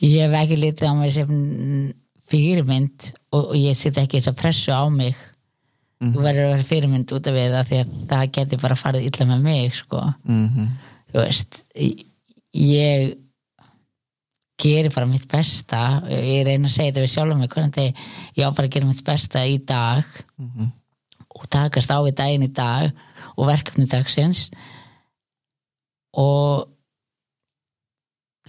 [0.02, 1.32] ég hef ekki litið á mig sem
[2.28, 5.16] fyrirmynd og, og ég set ekki þess að pressu á mig.
[5.98, 9.26] Þú verður að vera fyrirmynd út af það því að það getur bara farið illa
[9.32, 10.02] með mig sko.
[10.28, 10.68] mm
[11.08, 11.56] þú veist
[12.52, 13.16] ég-
[14.58, 16.02] ég geri bara mitt besta.
[16.10, 17.94] Ég reyna að segja þetta við sjálfum mig hvernig
[18.36, 20.04] ég á bara að gera mitt besta í dag
[20.38, 20.72] Mhm.
[21.38, 22.90] og takast á við daginn í dag
[23.36, 24.50] og verkefni dagsins.
[26.14, 26.68] Og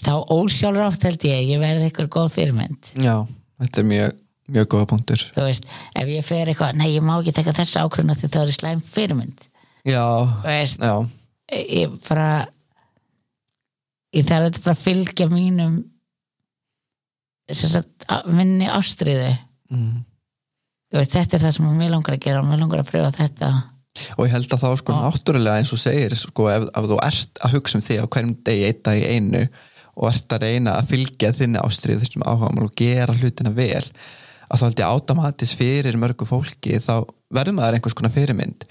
[0.02, 2.92] þá ósjálfur átt held ég ég verði eitthvað góð fyrirmynd.
[2.96, 3.28] Já,
[3.62, 4.20] þetta er mjög,
[4.50, 5.18] mjög góða punktur.
[5.36, 5.66] Þú veist,
[5.96, 8.82] ef ég fer eitthvað nei, ég má ekki taka þessa ákvörðuna því það er slæm
[8.82, 9.40] fyrirmynd.
[9.86, 11.08] Já, veist, já,
[11.52, 12.48] ég bara
[14.16, 15.84] ég þarf þetta bara að fylgja mínum
[17.58, 19.32] sagt, minni ástriðu
[19.74, 19.98] mm.
[20.96, 23.52] veist, þetta er það sem mér langar að gera og mér langar að pröfa þetta.
[24.16, 27.44] Og ég held að þá sko náttúrulega eins og segir sko ef, ef þú ert
[27.44, 29.44] að hugsa um því á hverjum degi eitt dag í einu
[30.00, 33.84] og ert að reyna að fylgja þinni ástrið þessum áhugamál og gera hlutina vel
[34.50, 36.94] að þá held ég automatis fyrir mörgu fólki þá
[37.34, 38.66] verður maður einhvers konar fyrirmynd.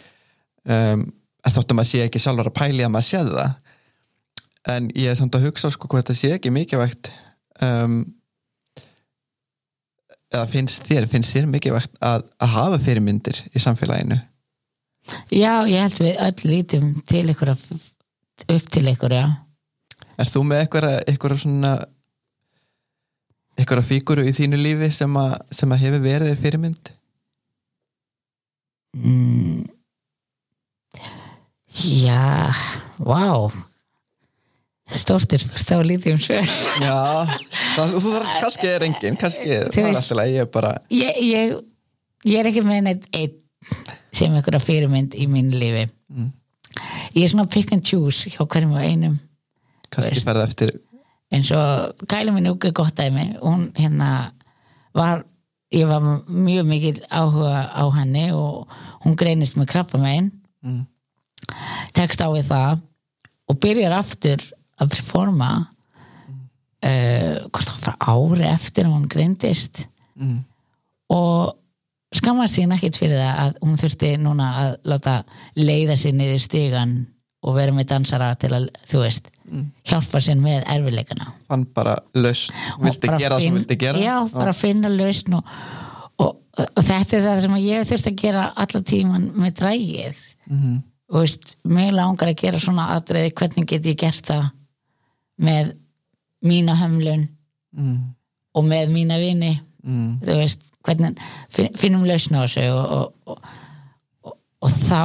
[0.68, 1.04] Um,
[1.46, 3.52] að þóttum að sé ekki sjálfur að pæli að maður séð það.
[4.68, 7.12] En ég er samt að hugsa sko hvað þetta sé ekki mikilvægt
[7.64, 8.00] um,
[10.32, 14.18] eða finnst þér finnst þér mikilvægt að, að hafa fyrirmyndir í samfélaginu
[15.32, 19.28] já, ég held við öll lítum til ykkur upp til ykkur, já
[20.18, 21.72] Erst þú með eitthvað, svona
[23.58, 26.92] eitthvað fíguru í þínu lífi sem að, sem að hefur verið þér fyrirmynd?
[28.98, 29.66] mm.
[31.78, 32.50] Já,
[32.98, 33.67] vá Stórt
[34.88, 36.48] er stórt á lítið um svör
[36.80, 36.96] Já,
[37.76, 41.54] það, þú þarf, kannski er engin kannski, er alltaf ég er bara ég, ég,
[42.24, 43.36] ég er ekki með neitt einn
[44.14, 45.82] sem einhverja fyrirmynd í mínu lífi.
[47.12, 49.18] Ég er svona pick and choose hjá hverjum og einum.
[49.92, 50.72] Kannski ferða eftir
[51.34, 53.34] eins og Kæli minn úr gott dæmi.
[53.42, 54.30] Hún hérna
[54.96, 55.26] var
[55.74, 58.70] ég var mjög mikil áhuga á henni og
[59.04, 60.88] hún greinist með krabba megin Mm.
[61.94, 62.80] tekst á við það
[63.48, 64.40] og byrjar aftur
[64.78, 69.84] að performa uh, hvort það var ári eftir að hún greindist.
[70.18, 70.40] Mm.
[71.14, 71.54] og
[72.18, 75.12] skammast síðan ekkit fyrir það að hún þurfti núna að láta
[75.54, 76.94] leiða sér niður stigan
[77.46, 79.28] og vera með dansara til að, þú veist
[79.88, 82.50] hjálpa sér með erfileikana fann bara lausn,
[82.82, 84.02] vildi bara gera það sem vildi gera.
[84.02, 85.54] Já, bara finna lausn og,
[86.18, 86.34] og,
[86.66, 90.76] og þetta er það sem ég þurfti að gera alla tíman með drægið Mhm.
[91.12, 94.46] og veist, mig langar að gera svona atriði, hvernig get ég gert það
[95.38, 95.72] með
[96.44, 97.26] mína hömlun
[97.76, 97.96] mm.
[98.54, 99.54] og með mína vini
[99.88, 100.18] Mm.
[100.20, 101.20] þú veist, hvernig
[101.54, 102.90] fin- finnum lausn á þessu og,
[103.30, 103.36] og,
[104.26, 104.34] og,
[104.66, 105.04] og, þá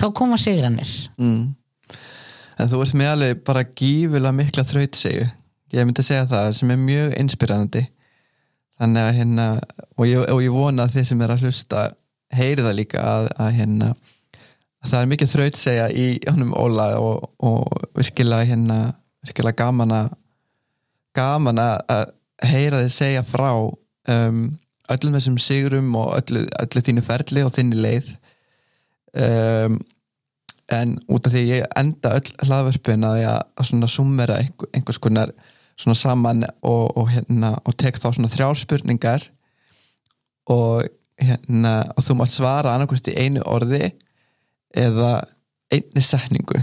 [0.00, 0.88] þá koma sigranir
[1.20, 1.54] Mm.
[2.58, 5.28] en þú ert með alveg bara gífulega mikla þrautsegu
[5.76, 7.84] ég myndi segja það sem er mjög inspirerandi
[8.80, 9.46] þannig að hérna
[9.98, 11.84] og ég, og ég vona að þið sem er að hlusta
[12.36, 13.96] heyri það líka að, að hérna að
[14.84, 18.78] það er mikið þrautsega í honum Óla og, og virkilega hérna
[19.26, 20.12] virkilega gaman að
[21.16, 22.12] gaman að
[22.44, 24.40] heyra þið segja frá um,
[24.92, 28.10] öllum þessum sigurum og öllu, öllu þínu ferli og þinni leið.
[29.16, 29.78] Um,
[30.72, 33.88] en út af því ég enda öll hlaðvörpun að ég að svona
[34.36, 35.32] einhver, einhvers konar
[35.76, 39.26] svona saman og, og hérna og tek þá svona þrjár spurningar
[40.50, 40.86] og
[41.20, 43.92] hérna og þú mátt svara annarkvæmst í einu orði
[44.76, 45.12] eða
[45.72, 46.62] einni setningu.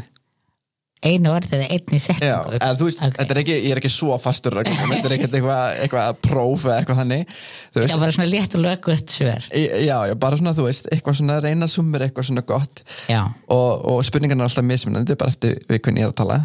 [1.04, 3.18] Einu orð eða einni Já, setningu þú veist, Ok.
[3.18, 6.78] þetta er ekki, ég er ekki svo fastur þetta er ekki eitthvað, eitthvað próf eða
[6.78, 7.34] eitthvað þannig
[7.76, 9.48] það var svona létt og lögut svör.
[9.52, 12.86] Já, já, bara svona þú veist eitthvað svona reyna sumur, eitthvað svona gott.
[13.12, 16.40] Já, og, og spurningarna er alltaf mismunandi bara eftir við hvernig ég er að tala.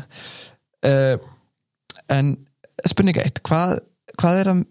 [0.82, 1.14] Uh,
[2.18, 2.34] en
[2.88, 3.76] spurninga eitt, hvað,
[4.18, 4.64] hvað er að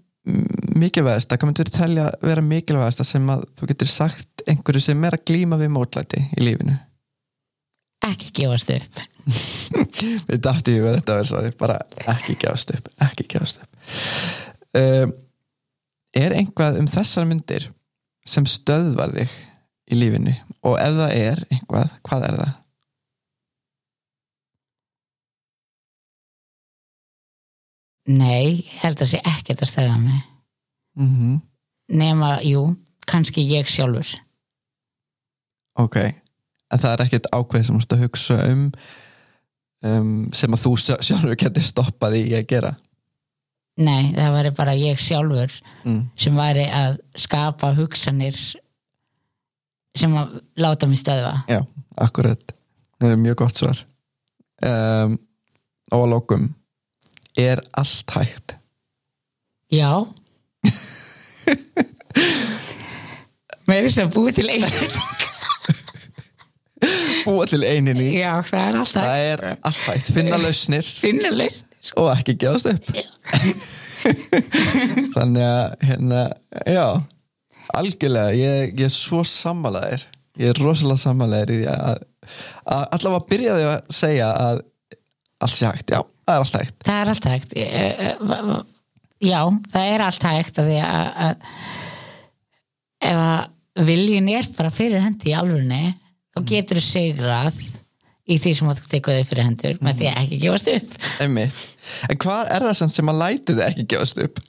[0.76, 5.16] mikilvægast, hvað myndur þú telja vera mikilvægast sem að þú getur sagt einhverju sem er
[5.16, 6.76] að glíma við mótlæti í lífinu
[8.06, 9.00] ekki gefast upp.
[10.30, 11.80] Við dættu í að þetta svo bara
[12.14, 13.82] ekki gefast upp, ekki gefast upp.
[14.78, 15.16] Um,
[16.16, 17.70] er einhvað um þessar myndir
[18.28, 19.34] sem stöðvar þig
[19.92, 20.36] í lífinu?
[20.68, 22.56] Og ef það er einhvað, hvað er það?
[28.08, 30.22] nei, ég held að sé ekkert að stöða mig.
[30.98, 31.42] Mm -hmm.
[31.88, 32.76] nema, jú,
[33.06, 34.08] kannski ég sjálfur.
[35.76, 35.96] Ok,
[36.72, 38.66] en það er ekkert ákveð sem þú ert að hugsa um,
[39.88, 42.74] um sem að þú sjá- sjálfur getur stoppað í að gera.
[43.78, 45.54] Nei, það væri bara ég sjálfur
[45.86, 46.02] mm.
[46.18, 48.38] sem væri að skapa hugsanir
[49.98, 51.44] sem að láta mig stöðva.
[51.50, 51.62] Já,
[51.98, 52.54] akkurat.
[52.98, 53.84] Það er mjög gott svar.
[54.66, 55.20] Um,
[55.94, 56.48] og að lókum
[57.38, 58.58] er allt hægt?
[59.70, 59.92] Já.
[63.68, 64.70] Meiri sem búið til einu
[67.26, 70.94] búa til eininni já, það er alltaf það er allt hægt, finna lausnir.
[71.04, 71.66] Finna lausn
[71.98, 72.90] og ekki gefast upp.
[75.16, 76.26] Þannig að hérna,
[76.68, 76.88] já.
[77.78, 80.08] Algjörlega, ég, ég er svo sammálaðir
[80.38, 82.02] ég er rosalega sammálaðir í því að,
[82.76, 84.64] að allavega byrjaði að segja að
[85.38, 86.78] allt sé hægt, já, það er allt hægt.
[86.88, 87.54] Það er allt hægt.
[87.58, 87.68] Eh,
[88.08, 88.16] eh,
[89.28, 89.42] já,
[89.74, 91.36] það er allt hægt að því að, að
[93.08, 95.82] ef að viljin er bara fyrir hendi í alvörni
[96.38, 97.62] þá getur þú sigrað
[98.28, 101.08] í því sem þú tekur þig fyrir hendur með því að ekki gefast upp.
[101.24, 101.64] Einmitt.
[102.12, 104.44] en hvað er það sem, sem að læti þið ekki gefast upp?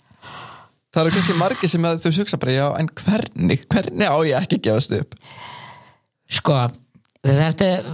[0.88, 4.38] Það eru kannski margir sem að þú hugsa bara, já, en hvernig hvernig á ég
[4.40, 5.16] ekki gefast upp?
[6.28, 6.56] Sko
[7.24, 7.90] það,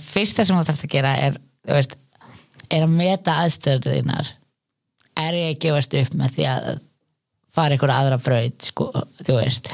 [0.00, 1.36] fyrsta sem þú þarf að gera er,
[1.68, 1.96] veist,
[2.72, 4.32] er að meta aðstöður þínar.
[5.22, 6.70] Er ég að gefast upp með því að
[7.52, 8.88] fara ykkur aðra braut sko,
[9.20, 9.68] þú veist?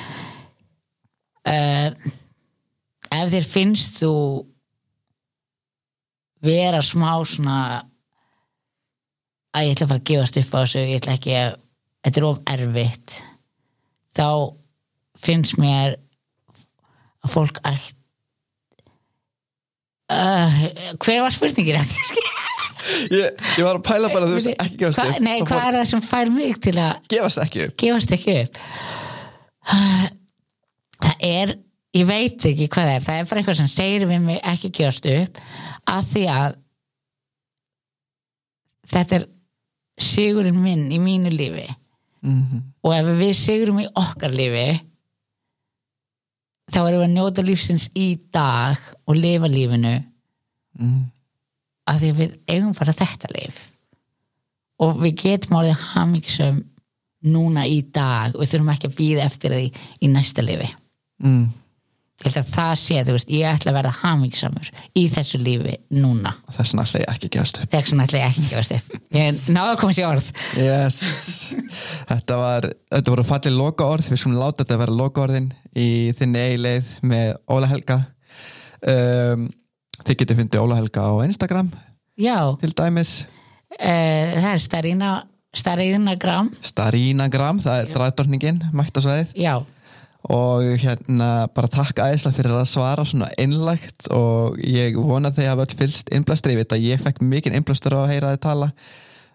[1.48, 1.94] Uh,
[3.14, 4.14] ef þér finnst þú
[6.44, 7.58] vera smá svona
[9.56, 11.54] að ég ætla að fara að gefast upp á þessu ég ætla ekki að,
[12.06, 13.20] þetta er of erfitt
[14.18, 14.28] þá
[15.18, 15.96] finnst mér
[17.24, 17.94] að fólk allt
[20.12, 20.60] uh,
[21.02, 22.20] hver var spurningin eftir?
[23.12, 25.22] ég, ég var að pæla bara, þú veist, ekki gefast upp.
[25.24, 27.76] nei, hvað er það sem fær mig til að gefast ekki upp.
[27.82, 28.60] gefast ekki upp?
[30.98, 31.56] Það er
[31.98, 33.04] ég veit ekki hvað það er.
[33.08, 35.42] Það er bara eitthvað sem segir við mig ekki gjóst upp
[35.88, 36.56] að því að
[38.88, 39.28] þetta er
[39.98, 41.68] sigurinn minn í mínu lífi.
[42.22, 44.68] Mm og ef við sigurum í okkar lífi
[46.68, 49.94] þá erum við að njóta lífsins í dag og lifa lífinu
[50.78, 50.98] mm.
[51.88, 53.62] að því að við eigum bara þetta líf.
[54.84, 56.58] Og við getum árið hamingisum
[57.26, 58.36] núna í dag.
[58.36, 59.64] Við þurfum ekki að býða eftir því
[60.04, 60.68] í næsta lífi.
[61.24, 61.48] Mm.
[62.18, 65.76] Ég held að það sé, þú veist, ég ætla að verða hamingisamur í þessu lífi
[65.94, 66.32] núna.
[66.50, 67.68] Þess vegna ætla ég ekki að gefast upp.
[67.74, 68.96] Þess vegna ætla ég ekki að gefast upp.
[69.14, 70.32] Ég náðu að koma sér orð.
[70.58, 70.98] Yes.
[72.10, 75.88] þetta var þetta voru fallið loka orð við skulum láta þetta vera loka orðin í
[76.18, 78.00] þinni eigileið með Óla Helga.
[78.82, 79.48] Um,
[80.02, 81.72] þið getur fundið Óla Helga á Instagram
[82.18, 83.16] já, til dæmis.
[83.78, 85.16] Uh, það er starina
[85.58, 89.54] starina gram, Starínagram, það er draðdorningin mætt á sveið já
[90.26, 95.62] og hérna bara takk æðislega fyrir að svara svona innlægt og ég vona þegar að
[95.66, 98.72] öll fylst innblæstur, ég veit að ég fekk mikinn innblæstur á að heyra þið tala.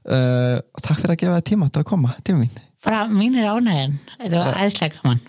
[0.04, 2.64] Uh, og takk fyrir að gefa þið tíma til að koma, tíma mín.
[2.84, 5.24] Bara mín er ánægðin, þetta var æðislega gaman.